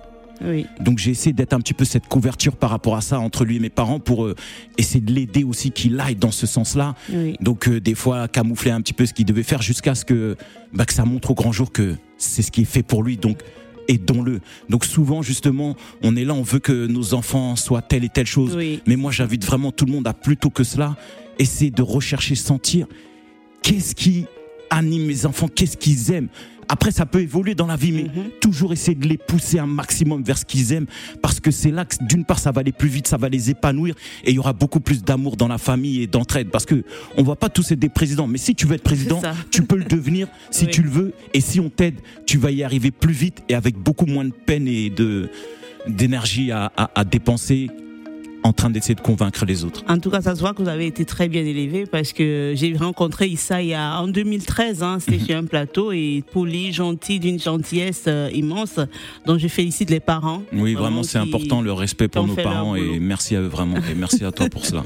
Donc 0.82 0.98
j'ai 1.00 1.12
essayé 1.12 1.34
d'être 1.34 1.54
un 1.54 1.60
petit 1.60 1.74
peu 1.74 1.86
cette 1.86 2.08
couverture 2.08 2.56
par 2.56 2.70
rapport 2.70 2.96
à 2.96 3.02
ça 3.02 3.20
entre 3.20 3.46
lui 3.46 3.56
et 3.58 3.60
mes 3.60 3.70
parents 3.70 4.00
pour 4.00 4.26
euh, 4.26 4.36
essayer 4.78 5.02
de 5.02 5.12
l'aider 5.12 5.44
aussi 5.44 5.72
qu'il 5.72 6.00
aille 6.00 6.16
dans 6.16 6.32
ce 6.32 6.46
sens-là. 6.46 6.96
Donc 7.42 7.68
euh, 7.68 7.80
des 7.80 7.96
fois 7.96 8.28
camoufler 8.28 8.72
un 8.72 8.82
petit 8.82 8.94
peu 8.94 9.06
ce 9.06 9.14
qu'il 9.14 9.26
devait 9.26 9.44
faire 9.44 9.62
jusqu'à 9.62 9.96
ce 9.96 10.06
que, 10.06 10.36
bah, 10.74 10.86
que 10.86 10.94
ça 10.94 11.06
montre 11.06 11.32
au 11.32 11.36
grand 11.36 11.52
jour 11.52 11.72
que 11.72 11.96
c'est 12.18 12.42
ce 12.42 12.52
qui 12.52 12.62
est 12.62 12.66
fait 12.66 12.84
pour 12.84 13.04
lui. 13.04 13.18
Donc 13.18 13.40
aidons-le. 13.88 14.40
Donc 14.70 14.86
souvent, 14.86 15.22
justement, 15.22 15.76
on 16.02 16.16
est 16.16 16.26
là, 16.26 16.34
on 16.34 16.44
veut 16.44 16.60
que 16.60 16.88
nos 16.88 17.14
enfants 17.14 17.56
soient 17.56 17.82
telle 17.82 18.04
et 18.04 18.10
telle 18.10 18.26
chose. 18.26 18.58
Mais 18.86 18.96
moi, 18.96 19.12
j'invite 19.12 19.46
vraiment 19.46 19.72
tout 19.72 19.86
le 19.86 19.92
monde 19.92 20.08
à 20.08 20.14
plutôt 20.14 20.50
que 20.50 20.64
cela, 20.64 20.96
essayer 21.40 21.72
de 21.72 21.82
rechercher, 21.82 22.36
sentir 22.36 22.88
qu'est-ce 23.62 23.96
qui 23.96 24.26
anime 24.70 25.06
mes 25.06 25.26
enfants, 25.26 25.48
qu'est-ce 25.48 25.78
qu'ils 25.78 26.12
aiment. 26.12 26.30
Après, 26.70 26.92
ça 26.92 27.06
peut 27.06 27.22
évoluer 27.22 27.56
dans 27.56 27.68
la 27.68 27.76
vie, 27.76 27.92
mais 27.92 28.04
mhm. 28.04 28.32
toujours 28.42 28.74
essayer 28.74 28.96
de 28.96 29.08
les 29.08 29.18
pousser 29.18 29.60
un 29.60 29.68
maximum 29.68 30.24
vers 30.24 30.38
ce 30.38 30.46
qu'ils 30.46 30.74
aiment, 30.74 30.88
parce 31.22 31.40
que 31.40 31.52
c'est 31.52 31.72
là 31.72 31.86
que, 31.86 31.96
d'une 32.04 32.26
part, 32.26 32.40
ça 32.40 32.52
va 32.52 32.62
aller 32.62 32.72
plus 32.72 32.90
vite, 32.90 33.08
ça 33.08 33.18
va 33.18 33.30
les 33.30 33.50
épanouir, 33.50 33.96
et 34.24 34.32
il 34.32 34.36
y 34.36 34.40
aura 34.40 34.54
beaucoup 34.54 34.80
plus 34.80 35.04
d'amour 35.04 35.38
dans 35.38 35.48
la 35.48 35.58
famille 35.58 36.02
et 36.02 36.08
d'entraide, 36.08 36.50
parce 36.50 36.66
que 36.66 36.84
on 37.18 37.24
va 37.24 37.36
pas 37.36 37.50
tous 37.50 37.72
être 37.72 37.80
des 37.80 37.90
présidents, 37.90 38.28
mais 38.28 38.38
si 38.38 38.56
tu 38.56 38.66
veux 38.66 38.76
être 38.76 38.84
président, 38.84 39.22
tu 39.52 39.64
peux 39.64 39.78
le 39.78 39.86
devenir 39.86 40.28
si 40.52 40.68
tu 40.68 40.82
le 40.82 40.90
veux, 40.90 41.14
et 41.34 41.42
si 41.42 41.60
on 41.60 41.70
t'aide, 41.70 41.96
tu 42.26 42.38
vas 42.38 42.52
y 42.52 42.64
arriver 42.64 42.92
plus 42.92 43.14
vite 43.14 43.44
et 43.50 43.56
avec 43.56 43.78
beaucoup 43.78 44.06
moins 44.06 44.26
de 44.26 44.34
peine 44.34 44.68
et 44.68 44.90
de 44.90 45.30
d'énergie 45.88 46.52
à, 46.52 46.72
à 46.76 47.04
dépenser 47.04 47.70
en 48.46 48.54
train 48.54 48.70
d'essayer 48.70 48.94
de 48.94 49.02
convaincre 49.02 49.44
les 49.46 49.66
autres. 49.66 49.84
En 49.90 49.98
tout 49.98 50.12
cas, 50.12 50.22
ça 50.22 50.36
se 50.36 50.40
voit 50.40 50.54
que 50.54 50.62
vous 50.62 50.70
avez 50.70 50.86
été 50.86 51.04
très 51.04 51.28
bien 51.28 51.44
élevé 51.44 51.88
parce 51.88 52.14
que 52.14 52.54
j'ai 52.56 52.76
rencontré 52.78 53.28
Issa 53.28 53.62
il 53.64 53.70
y 53.70 53.74
a, 53.74 54.00
en 54.00 54.08
2013, 54.08 54.84
hein, 54.84 54.98
c'était 55.00 55.18
mhm. 55.18 55.26
sur 55.26 55.38
un 55.38 55.46
plateau 55.46 55.92
et 55.92 56.24
poli, 56.32 56.72
gentil, 56.72 57.20
d'une 57.20 57.40
gentillesse 57.40 58.04
euh, 58.08 58.30
immense. 58.34 58.80
Donc 59.26 59.40
je 59.40 59.48
félicite 59.48 59.90
les 59.90 60.00
parents. 60.00 60.44
Oui, 60.54 60.76
vraiment, 60.76 61.02
c'est 61.02 61.18
important 61.18 61.62
le 61.62 61.74
respect 61.74 62.08
pour 62.08 62.28
nos 62.28 62.36
parents 62.36 62.76
et 62.76 63.00
merci 63.00 63.36
à 63.36 63.42
eux 63.42 63.48
vraiment 63.48 63.78
et 63.78 63.96
merci 63.96 64.24
à 64.24 64.32
toi 64.32 64.48
pour 64.48 64.64
cela. 64.66 64.84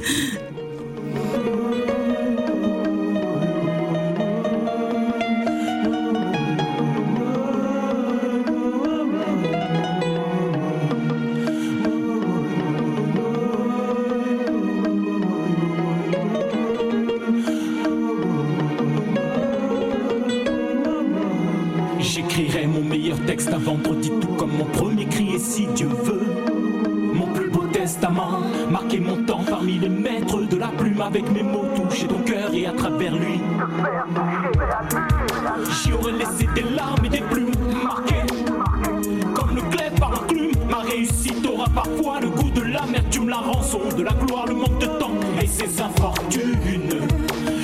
Parfois 41.74 42.20
le 42.20 42.30
goût 42.30 42.50
de 42.52 42.62
l'amertume, 42.62 43.30
la 43.30 43.38
rançon, 43.38 43.80
de 43.98 44.04
la 44.04 44.12
gloire, 44.12 44.46
le 44.48 44.56
manque 44.56 44.80
de 44.80 44.86
temps 44.86 45.12
et 45.42 45.48
ses 45.48 45.82
infortunes. 45.82 47.08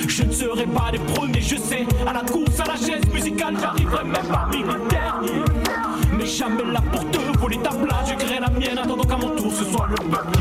Je 0.08 0.22
ne 0.22 0.32
serai 0.32 0.66
pas 0.66 0.90
les 0.92 0.98
premiers, 0.98 1.40
je 1.40 1.56
sais, 1.56 1.86
à 2.06 2.12
la 2.12 2.20
course, 2.20 2.60
à 2.60 2.66
la 2.66 2.76
chaise 2.76 3.06
musicale, 3.12 3.56
j'arriverai 3.60 4.04
même 4.04 4.26
parmi 4.30 4.58
les 4.58 4.88
derniers. 4.88 5.44
Mais 6.16 6.26
jamais 6.26 6.64
là 6.72 6.80
pour 6.92 7.08
te 7.10 7.18
voler 7.38 7.58
ta 7.58 7.70
place, 7.70 8.08
je 8.08 8.14
crée 8.14 8.40
la 8.40 8.50
mienne, 8.50 8.78
attendant 8.78 9.04
qu'à 9.04 9.16
mon 9.16 9.34
tour 9.36 9.52
ce 9.52 9.64
soit 9.64 9.88
le 9.90 9.96
peuple 9.96 10.35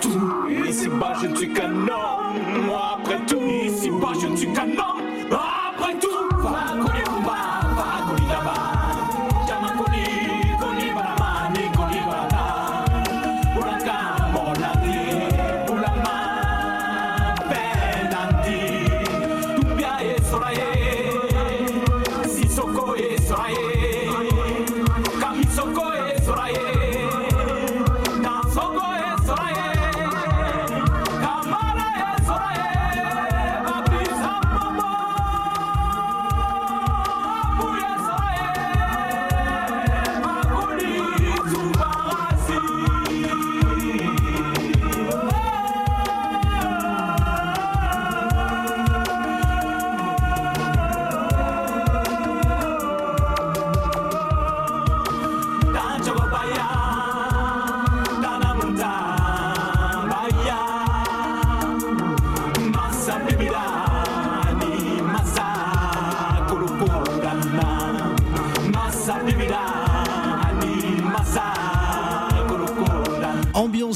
tout, 0.00 0.48
ici-bas, 0.68 1.14
je 1.22 1.26
ne 1.28 1.36
suis 1.36 1.52
qu'un 1.52 1.72
homme. 1.72 2.70
Après 2.94 3.18
tout, 3.26 3.40
ici-bas, 3.64 4.12
je 4.20 4.26
ne 4.28 4.36
suis 4.36 4.52
qu'un 4.52 4.70
homme. 4.70 4.95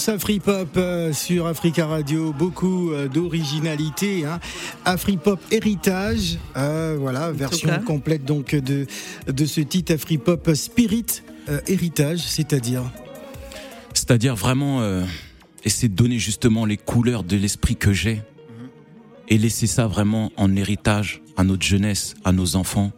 Ambiance 0.01 0.09
Afri-Pop 0.09 0.77
euh, 0.79 1.13
sur 1.13 1.47
Africa 1.47 1.87
Radio, 1.87 2.33
beaucoup 2.33 2.91
euh, 2.91 3.07
d'originalité. 3.07 4.25
Hein. 4.25 4.41
Afri-Pop 4.87 5.39
Héritage, 5.51 6.39
euh, 6.57 6.97
voilà, 6.99 7.31
version 7.33 7.69
complète 7.85 8.25
donc 8.25 8.55
de, 8.55 8.87
de 9.27 9.45
ce 9.45 9.61
titre 9.61 9.93
Afri-Pop 9.93 10.53
Spirit 10.55 11.23
Héritage, 11.67 12.21
c'est-à-dire 12.21 12.83
C'est-à-dire 13.93 14.37
vraiment 14.37 15.03
essayer 15.65 15.89
de 15.89 15.95
donner 15.95 16.19
justement 16.19 16.65
les 16.65 16.79
couleurs 16.79 17.25
de 17.25 17.37
l'esprit 17.37 17.77
que 17.77 17.93
j'ai 17.93 18.23
et 19.29 19.37
laisser 19.37 19.67
ça 19.67 19.87
vraiment 19.87 20.33
en 20.37 20.57
héritage 20.57 21.21
à 21.37 21.45
notre 21.45 21.65
jeunesse, 21.65 22.15
à 22.25 22.33
nos 22.33 22.57
enfants, 22.57 22.93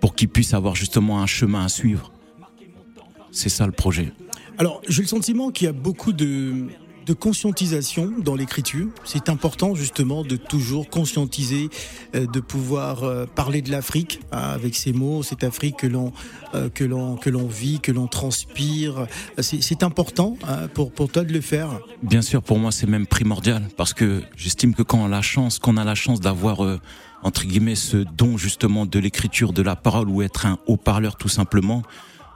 pour 0.00 0.14
qu'ils 0.14 0.28
puissent 0.28 0.54
avoir 0.54 0.74
justement 0.74 1.22
un 1.22 1.26
chemin 1.26 1.64
à 1.64 1.68
suivre. 1.68 2.12
C'est 3.30 3.48
ça 3.48 3.64
le 3.64 3.72
projet. 3.72 4.12
Alors, 4.56 4.80
j'ai 4.88 5.02
le 5.02 5.08
sentiment 5.08 5.50
qu'il 5.50 5.64
y 5.64 5.68
a 5.68 5.72
beaucoup 5.72 6.12
de, 6.12 6.68
conscientisation 7.18 8.12
dans 8.18 8.36
l'écriture. 8.36 8.86
C'est 9.04 9.28
important 9.28 9.74
justement 9.74 10.22
de 10.22 10.36
toujours 10.36 10.88
conscientiser, 10.88 11.68
euh, 12.14 12.26
de 12.26 12.40
pouvoir 12.40 13.02
euh, 13.02 13.26
parler 13.26 13.62
de 13.62 13.70
l'Afrique 13.70 14.20
hein, 14.32 14.38
avec 14.38 14.74
ces 14.74 14.92
mots, 14.92 15.22
cette 15.22 15.44
Afrique 15.44 15.76
que 15.78 15.86
l'on 15.86 16.12
euh, 16.54 16.70
que 16.70 16.84
l'on 16.84 17.16
que 17.16 17.30
l'on 17.30 17.46
vit, 17.46 17.80
que 17.80 17.92
l'on 17.92 18.06
transpire. 18.06 19.06
C'est 19.38 19.82
important 19.82 20.38
hein, 20.48 20.68
pour 20.72 20.92
pour 20.92 21.10
toi 21.10 21.24
de 21.24 21.32
le 21.32 21.42
faire. 21.42 21.80
Bien 22.02 22.22
sûr, 22.22 22.42
pour 22.42 22.58
moi 22.58 22.72
c'est 22.72 22.86
même 22.86 23.06
primordial 23.06 23.68
parce 23.76 23.92
que 23.92 24.22
j'estime 24.36 24.74
que 24.74 24.82
quand 24.82 25.00
on 25.00 25.06
a 25.06 25.08
la 25.08 25.22
chance, 25.22 25.58
qu'on 25.58 25.76
a 25.76 25.84
la 25.84 25.94
chance 25.96 26.20
d'avoir 26.20 26.60
entre 27.22 27.44
guillemets 27.44 27.74
ce 27.74 27.98
don 27.98 28.38
justement 28.38 28.86
de 28.86 28.98
l'écriture, 28.98 29.52
de 29.52 29.62
la 29.62 29.76
parole 29.76 30.08
ou 30.08 30.22
être 30.22 30.46
un 30.46 30.58
haut-parleur 30.66 31.16
tout 31.16 31.28
simplement 31.28 31.82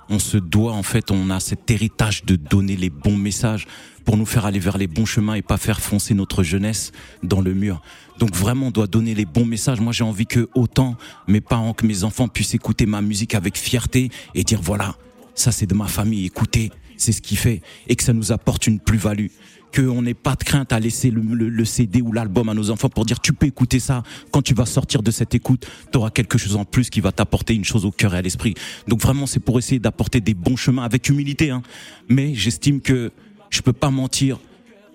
on 0.08 0.18
se 0.18 0.36
doit 0.36 0.72
en 0.72 0.82
fait, 0.82 1.10
on 1.10 1.30
a 1.30 1.40
cet 1.40 1.70
héritage 1.70 2.24
de 2.24 2.36
donner 2.36 2.76
les 2.76 2.90
bons 2.90 3.16
messages 3.16 3.66
pour 4.04 4.16
nous 4.16 4.26
faire 4.26 4.46
aller 4.46 4.58
vers 4.58 4.78
les 4.78 4.86
bons 4.86 5.04
chemins 5.04 5.34
et 5.34 5.42
pas 5.42 5.58
faire 5.58 5.80
foncer 5.80 6.14
notre 6.14 6.42
jeunesse 6.42 6.92
dans 7.22 7.40
le 7.40 7.52
mur. 7.52 7.82
Donc 8.18 8.34
vraiment, 8.34 8.68
on 8.68 8.70
doit 8.70 8.86
donner 8.86 9.14
les 9.14 9.26
bons 9.26 9.44
messages. 9.44 9.80
Moi, 9.80 9.92
j'ai 9.92 10.04
envie 10.04 10.26
que 10.26 10.48
autant 10.54 10.96
mes 11.26 11.40
parents 11.40 11.74
que 11.74 11.86
mes 11.86 12.04
enfants 12.04 12.26
puissent 12.26 12.54
écouter 12.54 12.86
ma 12.86 13.02
musique 13.02 13.34
avec 13.34 13.58
fierté 13.58 14.10
et 14.34 14.44
dire 14.44 14.60
voilà, 14.62 14.96
ça 15.34 15.52
c'est 15.52 15.66
de 15.66 15.74
ma 15.74 15.86
famille, 15.86 16.24
écoutez, 16.24 16.70
c'est 16.96 17.12
ce 17.12 17.22
qui 17.22 17.36
fait 17.36 17.62
et 17.86 17.96
que 17.96 18.02
ça 18.02 18.12
nous 18.12 18.32
apporte 18.32 18.66
une 18.66 18.80
plus-value 18.80 19.28
qu'on 19.74 20.02
n'ait 20.02 20.14
pas 20.14 20.34
de 20.34 20.44
crainte 20.44 20.72
à 20.72 20.80
laisser 20.80 21.10
le, 21.10 21.64
CD 21.64 22.00
ou 22.00 22.12
l'album 22.12 22.48
à 22.48 22.54
nos 22.54 22.70
enfants 22.70 22.88
pour 22.88 23.04
dire 23.04 23.20
tu 23.20 23.32
peux 23.32 23.46
écouter 23.46 23.80
ça. 23.80 24.02
Quand 24.30 24.42
tu 24.42 24.54
vas 24.54 24.66
sortir 24.66 25.02
de 25.02 25.10
cette 25.10 25.34
écoute, 25.34 25.66
tu 25.92 25.98
auras 25.98 26.10
quelque 26.10 26.38
chose 26.38 26.56
en 26.56 26.64
plus 26.64 26.90
qui 26.90 27.00
va 27.00 27.12
t'apporter 27.12 27.54
une 27.54 27.64
chose 27.64 27.84
au 27.84 27.90
cœur 27.90 28.14
et 28.14 28.18
à 28.18 28.22
l'esprit. 28.22 28.54
Donc 28.86 29.00
vraiment, 29.00 29.26
c'est 29.26 29.40
pour 29.40 29.58
essayer 29.58 29.78
d'apporter 29.78 30.20
des 30.20 30.34
bons 30.34 30.56
chemins 30.56 30.84
avec 30.84 31.08
humilité. 31.08 31.50
Hein. 31.50 31.62
Mais 32.08 32.34
j'estime 32.34 32.80
que 32.80 33.12
je 33.50 33.60
peux 33.60 33.72
pas 33.72 33.90
mentir 33.90 34.38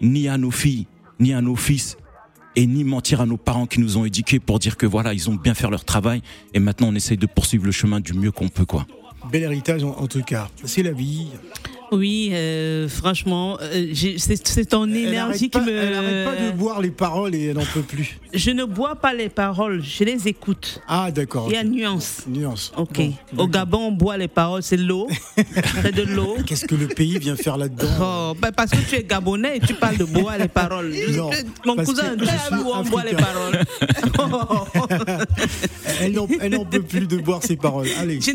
ni 0.02 0.28
à 0.28 0.38
nos 0.38 0.52
filles, 0.52 0.88
ni 1.20 1.34
à 1.34 1.42
nos 1.42 1.56
fils, 1.56 1.98
et 2.56 2.68
ni 2.68 2.84
mentir 2.84 3.22
à 3.22 3.26
nos 3.26 3.38
parents 3.38 3.66
qui 3.66 3.80
nous 3.80 3.98
ont 3.98 4.06
éduqués 4.06 4.40
pour 4.40 4.60
dire 4.60 4.78
que 4.78 4.86
voilà, 4.86 5.14
ils 5.14 5.30
ont 5.30 5.36
bien 5.36 5.54
fait 5.54 5.70
leur 5.70 5.86
travail 5.86 6.22
et 6.54 6.60
maintenant 6.60 6.90
on 6.90 6.96
essaye 6.96 7.18
de 7.18 7.26
poursuivre 7.26 7.66
le 7.66 7.72
chemin 7.72 8.00
du 8.00 8.14
mieux 8.14 8.32
qu'on 8.32 8.50
peut 8.50 8.66
quoi. 8.66 8.86
Bel 9.32 9.44
héritage 9.44 9.84
en 9.84 10.08
tout 10.08 10.22
cas. 10.22 10.50
C'est 10.66 10.84
la 10.84 10.92
vie. 10.92 11.28
Oui, 11.94 12.32
euh, 12.34 12.90
franchement, 12.90 13.58
euh, 13.62 13.94
c'est 13.94 14.66
ton 14.66 14.86
énergie 14.90 15.50
qui 15.50 15.60
me. 15.60 15.72
Elle 15.72 15.92
n'arrête 15.92 16.26
pas 16.26 16.44
de 16.46 16.52
boire 16.52 16.82
les 16.82 16.90
paroles 16.90 17.36
et 17.36 17.46
elle 17.46 17.56
n'en 17.56 17.66
peut 17.66 17.82
plus. 17.82 18.18
Je 18.34 18.50
ne 18.50 18.66
bois 18.66 18.96
pas 18.96 19.14
les 19.14 19.30
paroles, 19.30 19.84
je 19.84 20.04
les 20.04 20.28
écoute. 20.28 20.82
Ah, 20.88 21.12
d'accord. 21.12 21.46
Il 21.50 21.54
y 21.54 21.58
a 21.58 21.64
nuance. 21.64 22.24
Nuance. 22.28 22.72
Ok. 22.78 23.00
Au 23.38 23.48
Gabon, 23.48 23.88
on 23.88 23.92
boit 23.92 24.18
les 24.18 24.28
paroles, 24.28 24.64
c'est 24.64 24.78
l'eau. 24.78 25.08
c'est 25.84 25.94
de 25.94 26.02
l'eau. 26.02 26.38
Qu'est-ce 26.46 26.66
que 26.66 26.74
le 26.74 26.88
pays 26.88 27.20
vient 27.20 27.36
faire 27.36 27.58
là-dedans 27.58 27.88
oh, 28.02 28.34
bah, 28.40 28.52
Parce 28.52 28.72
que 28.72 28.90
tu 28.90 28.96
es 28.96 29.04
Gabonais 29.04 29.58
et 29.58 29.60
tu 29.60 29.76
parles 29.76 29.98
de 29.98 30.06
boire 30.06 30.38
les 30.38 30.48
paroles. 30.48 30.94
Non, 31.14 31.30
Mon 31.66 31.84
cousin, 31.84 32.16
tu 32.18 32.56
où 32.56 32.72
on 32.74 32.84
boit 32.84 33.04
les 33.04 33.14
paroles 33.14 33.62
Elle 36.02 36.14
n'en 36.14 36.66
peut 36.66 36.82
plus 36.82 37.08
de 37.08 37.18
boire 37.18 37.44
ses 37.44 37.56
paroles. 37.56 37.88
Allez, 38.00 38.20
je 38.20 38.32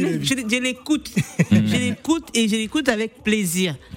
l'écoute. 0.61 1.11
je 1.51 1.77
l'écoute 1.77 2.29
et 2.35 2.49
je 2.49 2.57
l'écoute 2.57 2.89
avec 2.89 3.23
plaisir. 3.23 3.48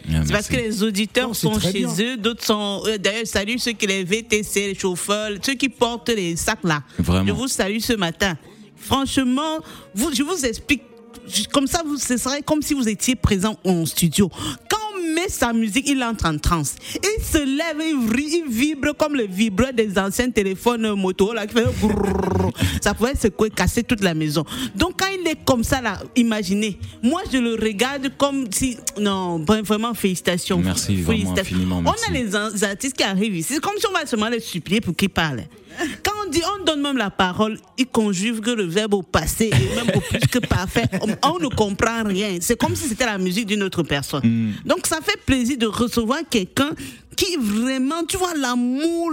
Ah, 0.10 0.22
c'est 0.26 0.32
parce 0.32 0.48
que 0.48 0.56
les 0.56 0.84
auditeurs 0.84 1.36
sont 1.36 1.60
chez 1.60 1.86
eux, 2.02 2.18
d'autres 2.18 2.44
sont. 2.44 2.84
Euh, 2.86 2.98
d'ailleurs, 2.98 3.26
salut 3.28 3.60
ceux 3.60 3.74
qui 3.74 3.88
les 3.88 4.04
VTC, 4.04 4.68
les 4.68 4.76
chauffeurs, 4.76 5.32
ceux 5.44 5.54
qui 5.54 5.70
portent 5.70 6.10
les 6.10 6.36
sacs 6.36 6.64
là. 6.64 6.84
Je 6.98 7.32
vous 7.32 7.48
salue 7.48 7.80
ce 7.80 7.94
matin. 7.94 8.38
Franchement, 8.76 9.60
vous, 9.94 10.14
je 10.14 10.24
vous 10.24 10.46
explique. 10.46 10.84
Comme 11.54 11.68
ça, 11.68 11.84
vous, 11.86 11.98
ce 11.98 12.18
serait 12.18 12.42
comme 12.42 12.62
si 12.62 12.74
vous 12.74 12.88
étiez 12.88 13.16
présent 13.16 13.58
en 13.64 13.86
studio. 13.86 14.30
Quand 14.70 14.90
met 15.13 15.30
sa 15.30 15.54
musique, 15.54 15.88
il 15.88 16.04
entre 16.04 16.28
en 16.28 16.38
transe. 16.38 16.76
Il 16.95 17.24
se 17.24 17.38
lève, 17.38 17.82
il, 17.82 18.43
vibre 18.50 18.95
comme 18.97 19.15
le 19.15 19.26
vibreur 19.26 19.74
des 19.74 19.97
anciens 19.97 20.30
téléphones 20.30 20.93
moto 20.95 21.34
là, 21.34 21.47
qui 21.47 21.56
fait 21.56 21.65
ça 22.82 22.93
pouvait 22.93 23.15
se 23.15 23.28
casser 23.50 23.84
toute 23.84 24.04
la 24.04 24.13
maison. 24.13 24.43
Donc 24.76 25.00
quand 25.00 25.08
il 25.08 25.28
est 25.28 25.43
comme 25.45 25.63
ça 25.63 25.82
là, 25.82 26.00
imaginez, 26.15 26.78
moi 27.02 27.21
je 27.32 27.38
le 27.38 27.56
regarde 27.56 28.12
comme 28.17 28.45
si 28.52 28.78
non, 29.00 29.39
vraiment 29.39 29.93
félicitations. 29.93 30.60
Merci, 30.60 30.97
félicitations. 30.97 31.58
Vraiment 31.58 31.84
On 31.86 32.10
a 32.10 32.13
les 32.13 32.36
artistes 32.63 32.95
qui 32.95 33.04
arrivent 33.04 33.36
ici, 33.36 33.54
c'est 33.56 33.62
comme 33.62 33.78
si 33.78 33.86
on 33.88 33.93
va 33.93 34.06
seulement 34.06 34.30
les 34.30 34.39
supplier 34.39 34.82
pour 34.82 34.95
qu'ils 34.95 35.10
parlent. 35.10 35.43
Quand 36.04 36.11
dit, 36.32 36.41
on 36.60 36.63
donne 36.63 36.82
même 36.82 36.98
la 36.98 37.10
parole, 37.10 37.60
il 37.78 37.88
conjugue 37.88 38.48
le 38.48 38.63
verbe 38.63 38.94
au 38.94 39.04
passé 39.04 39.52
et 39.54 39.76
même 39.76 39.96
au 39.96 40.00
plus 40.00 40.20
que 40.20 40.39
parfait. 40.39 40.86
On, 41.24 41.39
ne 41.39 41.48
comprend 41.48 42.04
rien. 42.04 42.38
C'est 42.41 42.58
comme 42.58 42.76
si 42.76 42.88
c'était 42.88 43.06
la 43.06 43.17
musique 43.17 43.46
d'une 43.46 43.63
autre 43.63 43.84
personne. 43.84 44.22
Hmm. 44.24 44.54
Donc 44.65 44.88
ça 44.88 45.00
fait 45.02 45.20
plaisir 45.26 45.58
de 45.58 45.67
recevoir 45.67 46.20
quelqu'un 46.30 46.72
qui 47.15 47.38
vraiment, 47.38 48.04
tu 48.08 48.17
vois, 48.17 48.34
l'amour, 48.36 49.12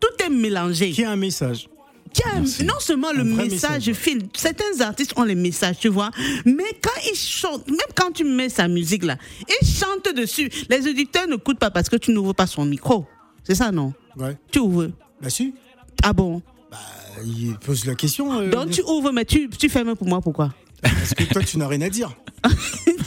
tout 0.00 0.24
est 0.24 0.28
mélangé. 0.30 0.90
Qui 0.90 1.04
a 1.04 1.10
un 1.12 1.16
message. 1.16 1.68
Qui 2.12 2.22
a, 2.22 2.64
non 2.64 2.78
seulement 2.80 3.12
le 3.12 3.24
message, 3.24 3.92
file. 3.92 4.28
Certains 4.34 4.80
artistes 4.80 5.12
ont 5.16 5.24
les 5.24 5.34
messages, 5.34 5.78
tu 5.78 5.88
vois. 5.88 6.10
Mais 6.44 6.78
quand 6.82 7.00
ils 7.10 7.16
chantent, 7.16 7.68
même 7.68 7.78
quand 7.94 8.12
tu 8.12 8.24
mets 8.24 8.48
sa 8.48 8.66
musique 8.68 9.04
là, 9.04 9.16
ils 9.60 9.66
chantent 9.66 10.14
dessus. 10.14 10.50
Les 10.68 10.86
auditeurs 10.88 11.26
ne 11.26 11.36
coûtent 11.36 11.58
pas 11.58 11.70
parce 11.70 11.88
que 11.88 11.96
tu 11.96 12.12
n'ouvres 12.12 12.34
pas 12.34 12.46
son 12.46 12.64
micro. 12.64 13.06
C'est 13.44 13.54
ça, 13.54 13.70
non? 13.70 13.92
Ouais. 14.16 14.36
Tu 14.50 14.58
ouvres. 14.58 14.88
Bah 15.20 15.30
si. 15.30 15.54
Ah 16.02 16.12
bon 16.12 16.42
Bah, 16.70 16.78
il 17.24 17.56
pose 17.56 17.84
la 17.84 17.94
question. 17.94 18.40
Euh, 18.40 18.50
Donc 18.50 18.70
tu 18.70 18.82
ouvres, 18.82 19.12
mais 19.12 19.24
tu, 19.24 19.48
tu 19.48 19.68
fermes 19.68 19.96
pour 19.96 20.06
moi, 20.06 20.20
pourquoi 20.20 20.52
Parce 20.80 21.14
que 21.14 21.24
toi, 21.24 21.42
tu 21.42 21.58
n'as 21.58 21.66
rien 21.66 21.80
à 21.82 21.88
dire. 21.88 22.14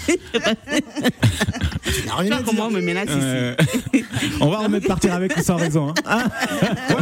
tu 0.04 0.18
n'as 2.06 2.16
rien 2.16 2.32
à 2.32 2.36
dire. 2.38 2.46
Comment 2.46 2.68
on 2.68 2.72
me 2.72 2.82
menace 2.82 3.10
ici 3.10 4.04
On 4.42 4.50
va 4.50 4.60
remettre 4.60 4.88
partir 4.88 5.14
avec 5.14 5.38
ou 5.38 5.42
sans 5.42 5.56
raison. 5.56 5.94
Hein. 6.06 6.26
ouais, 6.90 6.96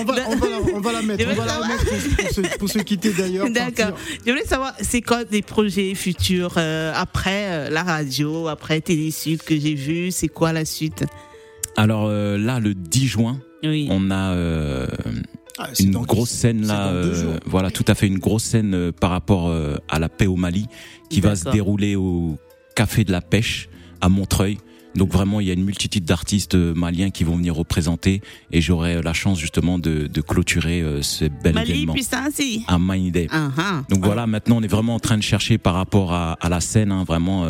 on 0.00 0.04
va, 0.04 0.14
on, 0.28 0.36
va 0.36 0.48
la, 0.48 0.60
on 0.74 0.80
va, 0.80 0.92
la, 0.92 1.02
mettre. 1.02 1.24
On 1.28 1.34
va 1.34 1.46
la 1.46 1.66
mettre 1.66 1.84
pour, 1.84 2.30
se, 2.30 2.40
pour, 2.58 2.68
se, 2.68 2.78
quitter 2.78 3.12
d'ailleurs. 3.12 3.50
D'accord. 3.50 3.98
Je 4.24 4.30
voulais 4.30 4.46
savoir, 4.46 4.72
c'est 4.80 5.02
quoi 5.02 5.24
des 5.24 5.42
projets 5.42 5.94
futurs 5.96 6.54
euh, 6.58 6.92
après 6.94 7.46
euh, 7.48 7.70
la 7.70 7.82
radio, 7.82 8.46
après 8.46 8.80
Télésud 8.80 9.42
que 9.42 9.58
j'ai 9.58 9.74
vu 9.74 10.12
C'est 10.12 10.28
quoi 10.28 10.52
la 10.52 10.64
suite? 10.64 11.04
Alors 11.76 12.08
là, 12.08 12.60
le 12.60 12.72
10 12.72 13.06
juin, 13.08 13.40
on 13.90 14.10
a 14.10 14.32
euh, 14.32 14.86
ah, 15.58 15.68
une 15.78 15.92
grosse 15.92 16.30
scène 16.30 16.66
là, 16.66 16.88
euh, 16.88 17.38
voilà, 17.46 17.70
tout 17.70 17.84
à 17.86 17.94
fait 17.94 18.06
une 18.06 18.18
grosse 18.18 18.44
scène 18.44 18.74
euh, 18.74 18.92
par 18.92 19.10
rapport 19.10 19.52
à 19.88 19.98
la 19.98 20.08
paix 20.08 20.26
au 20.26 20.36
Mali 20.36 20.66
qui 21.10 21.20
va 21.20 21.36
se 21.36 21.48
dérouler 21.50 21.96
au 21.96 22.36
Café 22.74 23.04
de 23.04 23.12
la 23.12 23.20
Pêche 23.20 23.68
à 24.00 24.08
Montreuil. 24.08 24.58
Donc 24.96 25.10
vraiment, 25.10 25.40
il 25.40 25.48
y 25.48 25.50
a 25.50 25.54
une 25.54 25.64
multitude 25.64 26.04
d'artistes 26.04 26.54
maliens 26.54 27.10
qui 27.10 27.24
vont 27.24 27.36
venir 27.36 27.56
représenter 27.56 28.20
et 28.52 28.60
j'aurai 28.60 29.02
la 29.02 29.12
chance 29.12 29.40
justement 29.40 29.76
de, 29.76 30.06
de 30.06 30.20
clôturer 30.20 30.84
ce 31.02 31.24
bel 31.24 31.52
Mali, 31.52 31.72
événement. 31.72 31.94
Puis 31.94 32.04
à 32.68 32.78
Maïdé. 32.78 33.26
Uh-huh. 33.26 33.88
Donc 33.88 34.04
voilà, 34.04 34.28
maintenant 34.28 34.58
on 34.58 34.62
est 34.62 34.68
vraiment 34.68 34.94
en 34.94 35.00
train 35.00 35.16
de 35.16 35.22
chercher 35.22 35.58
par 35.58 35.74
rapport 35.74 36.12
à, 36.12 36.34
à 36.40 36.48
la 36.48 36.60
scène, 36.60 36.92
hein, 36.92 37.02
vraiment. 37.02 37.44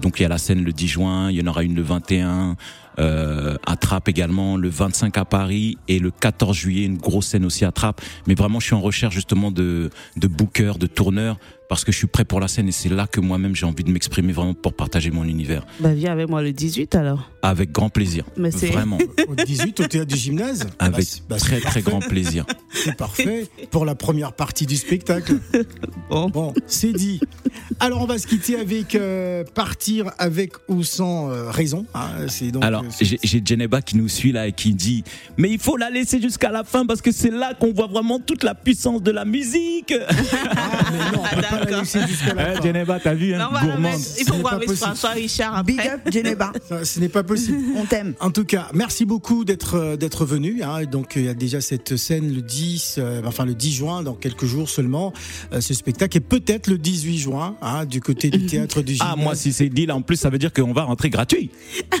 donc 0.00 0.20
il 0.20 0.22
y 0.22 0.26
a 0.26 0.28
la 0.28 0.38
scène 0.38 0.62
le 0.62 0.72
10 0.72 0.86
juin, 0.86 1.30
il 1.32 1.36
y 1.36 1.42
en 1.42 1.48
aura 1.48 1.64
une 1.64 1.74
le 1.74 1.82
21, 1.82 2.56
euh, 2.98 3.56
à 3.66 3.76
Trappes 3.76 4.08
également, 4.08 4.56
le 4.56 4.68
25 4.68 5.16
à 5.18 5.24
Paris 5.24 5.78
et 5.88 5.98
le 5.98 6.10
14 6.10 6.56
juillet 6.56 6.84
une 6.84 6.98
grosse 6.98 7.26
scène 7.26 7.44
aussi 7.44 7.64
à 7.64 7.72
Trappes. 7.72 8.00
Mais 8.26 8.34
vraiment, 8.34 8.60
je 8.60 8.66
suis 8.66 8.74
en 8.74 8.80
recherche 8.80 9.14
justement 9.14 9.50
de, 9.50 9.90
de 10.16 10.28
bookers, 10.28 10.78
de 10.78 10.86
tourneurs 10.86 11.38
parce 11.68 11.84
que 11.84 11.92
je 11.92 11.98
suis 11.98 12.06
prêt 12.06 12.24
pour 12.24 12.40
la 12.40 12.48
scène 12.48 12.68
et 12.68 12.72
c'est 12.72 12.88
là 12.88 13.06
que 13.06 13.20
moi-même 13.20 13.54
j'ai 13.54 13.66
envie 13.66 13.84
de 13.84 13.90
m'exprimer 13.90 14.32
vraiment 14.32 14.54
pour 14.54 14.74
partager 14.74 15.10
mon 15.10 15.24
univers. 15.24 15.66
Bah 15.80 15.94
viens 15.94 16.12
avec 16.12 16.28
moi 16.28 16.42
le 16.42 16.52
18 16.52 16.94
alors. 16.94 17.30
Avec 17.42 17.72
grand 17.72 17.88
plaisir. 17.88 18.24
Mais 18.36 18.50
vraiment. 18.50 18.98
Au 19.28 19.34
18 19.34 19.80
au 19.80 19.86
théâtre 19.86 20.06
du 20.06 20.16
gymnase? 20.16 20.68
Avec 20.78 21.04
bah, 21.04 21.22
bah, 21.30 21.36
très 21.38 21.60
très 21.60 21.82
grand 21.82 22.00
plaisir. 22.00 22.44
C'est 22.72 22.96
parfait 22.96 23.48
pour 23.70 23.84
la 23.84 23.94
première 23.94 24.32
partie 24.32 24.66
du 24.66 24.76
spectacle. 24.76 25.38
Bon, 26.10 26.28
bon 26.28 26.52
c'est 26.66 26.92
dit. 26.92 27.18
Alors 27.80 28.02
on 28.02 28.04
va 28.04 28.18
se 28.18 28.26
quitter 28.26 28.56
avec 28.56 28.94
euh, 28.94 29.42
partir 29.54 30.12
avec 30.18 30.52
ou 30.68 30.82
sans 30.82 31.30
euh, 31.30 31.50
raison. 31.50 31.86
Hein, 31.94 32.28
c'est 32.28 32.50
donc. 32.50 32.62
Alors 32.62 32.83
j'ai 33.00 33.42
Geneba 33.44 33.82
qui 33.82 33.96
nous 33.96 34.08
suit 34.08 34.32
là 34.32 34.46
et 34.46 34.52
qui 34.52 34.72
dit 34.72 35.04
mais 35.36 35.50
il 35.50 35.58
faut 35.58 35.76
la 35.76 35.90
laisser 35.90 36.20
jusqu'à 36.20 36.50
la 36.50 36.64
fin 36.64 36.86
parce 36.86 37.02
que 37.02 37.12
c'est 37.12 37.30
là 37.30 37.54
qu'on 37.54 37.72
voit 37.72 37.86
vraiment 37.86 38.18
toute 38.18 38.44
la 38.44 38.54
puissance 38.54 39.02
de 39.02 39.10
la 39.10 39.24
musique. 39.24 39.94
Ah, 39.94 40.66
mais 40.92 41.16
non, 41.16 41.22
pas 41.22 41.64
la 41.64 41.80
laisser 41.80 42.00
jusqu'à 42.06 42.34
la 42.34 42.54
eh, 42.54 42.62
Geneva, 42.62 43.00
t'as 43.00 43.14
vu, 43.14 43.34
hein, 43.34 43.48
gourmande. 43.50 44.00
Il 44.18 44.26
faut 44.26 44.36
voir 44.36 44.54
avec 44.54 44.72
François 44.72 45.10
Richard 45.10 45.56
après. 45.56 45.72
Big 45.72 45.80
up, 45.80 46.00
Geneva. 46.10 46.52
Ce 46.84 47.00
n'est 47.00 47.08
pas 47.08 47.22
possible. 47.22 47.58
On 47.76 47.84
t'aime. 47.84 48.14
En 48.20 48.30
tout 48.30 48.44
cas, 48.44 48.68
merci 48.74 49.04
beaucoup 49.04 49.44
d'être 49.44 49.76
euh, 49.76 49.96
d'être 49.96 50.24
venu. 50.24 50.62
Hein. 50.62 50.84
Donc, 50.84 51.14
il 51.16 51.24
y 51.24 51.28
a 51.28 51.34
déjà 51.34 51.60
cette 51.60 51.96
scène 51.96 52.32
le 52.32 52.42
10, 52.42 52.96
euh, 52.98 53.22
enfin 53.24 53.44
le 53.44 53.54
10 53.54 53.72
juin, 53.72 54.02
dans 54.02 54.14
quelques 54.14 54.46
jours 54.46 54.68
seulement, 54.68 55.12
euh, 55.52 55.60
ce 55.60 55.74
spectacle. 55.74 56.16
Et 56.16 56.20
peut-être 56.20 56.68
le 56.68 56.78
18 56.78 57.18
juin, 57.18 57.56
hein, 57.62 57.84
du 57.84 58.00
côté 58.00 58.30
du 58.30 58.46
théâtre 58.46 58.82
du 58.82 58.94
Gymnase. 58.94 59.14
Ah, 59.14 59.16
moi, 59.16 59.34
si 59.34 59.52
c'est 59.52 59.68
dit 59.68 59.86
là, 59.86 59.96
en 59.96 60.02
plus, 60.02 60.16
ça 60.16 60.30
veut 60.30 60.38
dire 60.38 60.52
qu'on 60.52 60.72
va 60.72 60.84
rentrer 60.84 61.10
gratuit. 61.10 61.50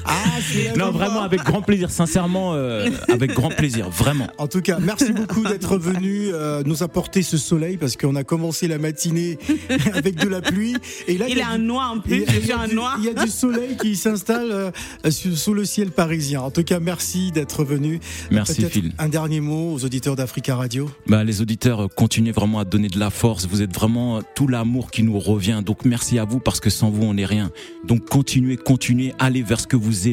non, 0.77 0.91
vraiment 0.91 1.21
avec 1.21 1.43
grand 1.43 1.61
plaisir, 1.61 1.89
sincèrement, 1.89 2.53
euh, 2.53 2.89
avec 3.09 3.33
grand 3.33 3.49
plaisir, 3.49 3.89
vraiment. 3.89 4.27
En 4.37 4.47
tout 4.47 4.61
cas, 4.61 4.77
merci 4.79 5.11
beaucoup 5.11 5.43
d'être 5.43 5.77
venu 5.77 6.29
euh, 6.33 6.63
nous 6.65 6.83
apporter 6.83 7.21
ce 7.21 7.37
soleil 7.37 7.77
parce 7.77 7.95
qu'on 7.95 8.15
a 8.15 8.23
commencé 8.23 8.67
la 8.67 8.77
matinée 8.77 9.37
avec 9.93 10.15
de 10.15 10.27
la 10.27 10.41
pluie 10.41 10.75
et 11.07 11.17
là 11.17 11.25
il, 11.27 11.37
y 11.37 11.41
a, 11.41 11.49
un 11.49 11.57
noir 11.57 11.93
en 11.93 11.99
plus. 11.99 12.15
Il 12.15 12.45
y, 12.45 12.51
a, 12.51 12.67
du, 12.67 12.77
il 12.99 13.05
y 13.05 13.09
a 13.09 13.25
du 13.25 13.29
soleil 13.29 13.77
qui 13.77 13.95
s'installe 13.95 14.51
euh, 14.51 14.71
sous, 15.09 15.53
le 15.53 15.65
ciel 15.65 15.91
parisien. 15.91 16.41
En 16.41 16.51
tout 16.51 16.63
cas, 16.63 16.79
merci 16.79 17.31
d'être 17.31 17.63
venu. 17.63 17.99
Merci 18.29 18.65
Phil. 18.65 18.93
Un 18.97 19.09
dernier 19.09 19.41
mot 19.41 19.73
aux 19.73 19.85
auditeurs 19.85 20.15
d'Africa 20.15 20.55
Radio. 20.55 20.89
Bah, 21.07 21.23
les 21.23 21.41
auditeurs, 21.41 21.87
continuez 21.95 22.31
vraiment 22.31 22.59
à 22.59 22.65
donner 22.65 22.87
de 22.87 22.99
la 22.99 23.09
force. 23.09 23.47
Vous 23.47 23.61
êtes 23.61 23.73
vraiment 23.73 24.21
tout 24.35 24.47
l'amour 24.47 24.91
qui 24.91 25.03
nous 25.03 25.19
revient. 25.19 25.61
Donc 25.65 25.85
merci 25.85 26.19
à 26.19 26.25
vous 26.25 26.39
parce 26.39 26.59
que 26.59 26.69
sans 26.69 26.89
vous 26.89 27.03
on 27.03 27.13
n'est 27.13 27.25
rien. 27.25 27.51
Donc 27.85 28.07
continuez, 28.07 28.57
continuez, 28.57 29.13
allez 29.19 29.41
vers 29.41 29.59
ce 29.59 29.67
que 29.67 29.75
vous 29.75 30.07
aimez. 30.07 30.10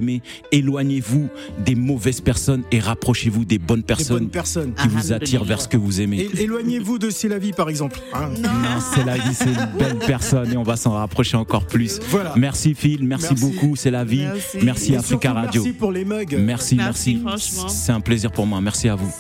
Éloignez-vous 0.53 1.29
des 1.65 1.75
mauvaises 1.75 2.21
personnes 2.21 2.63
et 2.73 2.81
rapprochez-vous 2.81 3.45
des 3.45 3.59
bonnes 3.59 3.83
personnes, 3.83 4.29
personnes. 4.29 4.75
qui 4.75 4.89
vous 4.89 5.13
attirent 5.13 5.45
vers 5.45 5.61
ce 5.61 5.69
que 5.69 5.77
vous 5.77 6.01
aimez. 6.01 6.29
Éloignez-vous 6.39 6.99
de 6.99 7.11
C'est 7.11 7.29
la 7.29 7.39
vie, 7.39 7.53
par 7.53 7.69
exemple. 7.69 8.01
Hein. 8.13 8.31
non, 8.41 8.51
C'est 8.95 9.05
la 9.05 9.17
vie, 9.17 9.35
c'est 9.35 9.47
une 9.47 9.79
belle 9.79 9.99
personne 9.99 10.53
et 10.53 10.57
on 10.57 10.63
va 10.63 10.77
s'en 10.77 10.93
rapprocher 10.93 11.37
encore 11.37 11.67
plus. 11.67 12.01
Voilà. 12.09 12.35
Merci 12.37 12.75
Phil, 12.75 13.05
merci, 13.05 13.35
beaucoup, 13.35 13.77
C'est 13.77 13.91
la 13.91 14.05
vie. 14.05 14.27
Merci, 14.63 14.97
Africa 14.97 15.33
Radio. 15.33 15.63
Merci 15.63 15.77
pour 15.77 15.93
les 15.93 16.05
mugs. 16.05 16.37
Merci, 16.39 16.77
merci. 16.77 17.23
C'est 17.69 17.93
un 17.93 18.01
plaisir 18.01 18.31
pour 18.31 18.47
moi. 18.47 18.61
Merci 18.61 18.89
à 18.89 18.95
vous. 18.95 19.13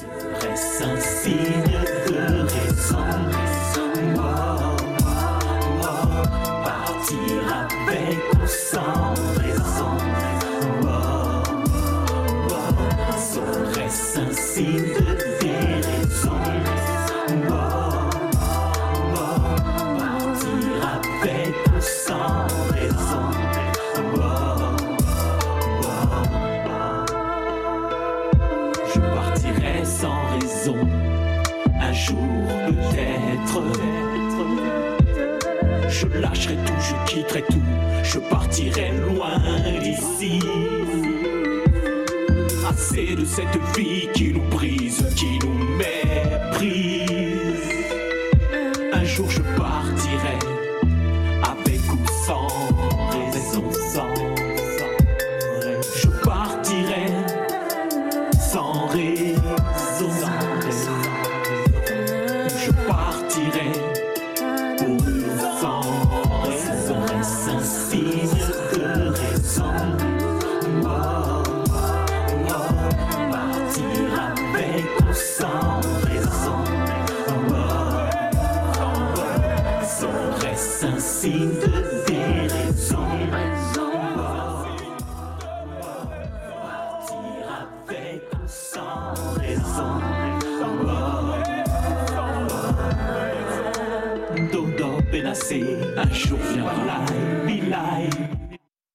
Je 38.03 38.19
partirai 38.19 38.93
loin 39.07 39.39
d'ici. 39.83 40.41
Assez 42.69 43.15
de 43.15 43.25
cette 43.25 43.59
vie 43.77 44.09
qui 44.15 44.33
nous 44.33 44.49
brise, 44.51 45.05
qui 45.17 45.39
nous 45.45 45.59
méprise. 45.77 46.79
Un 48.93 49.05
jour 49.05 49.31
je 49.31 49.43
partirai 49.57 49.88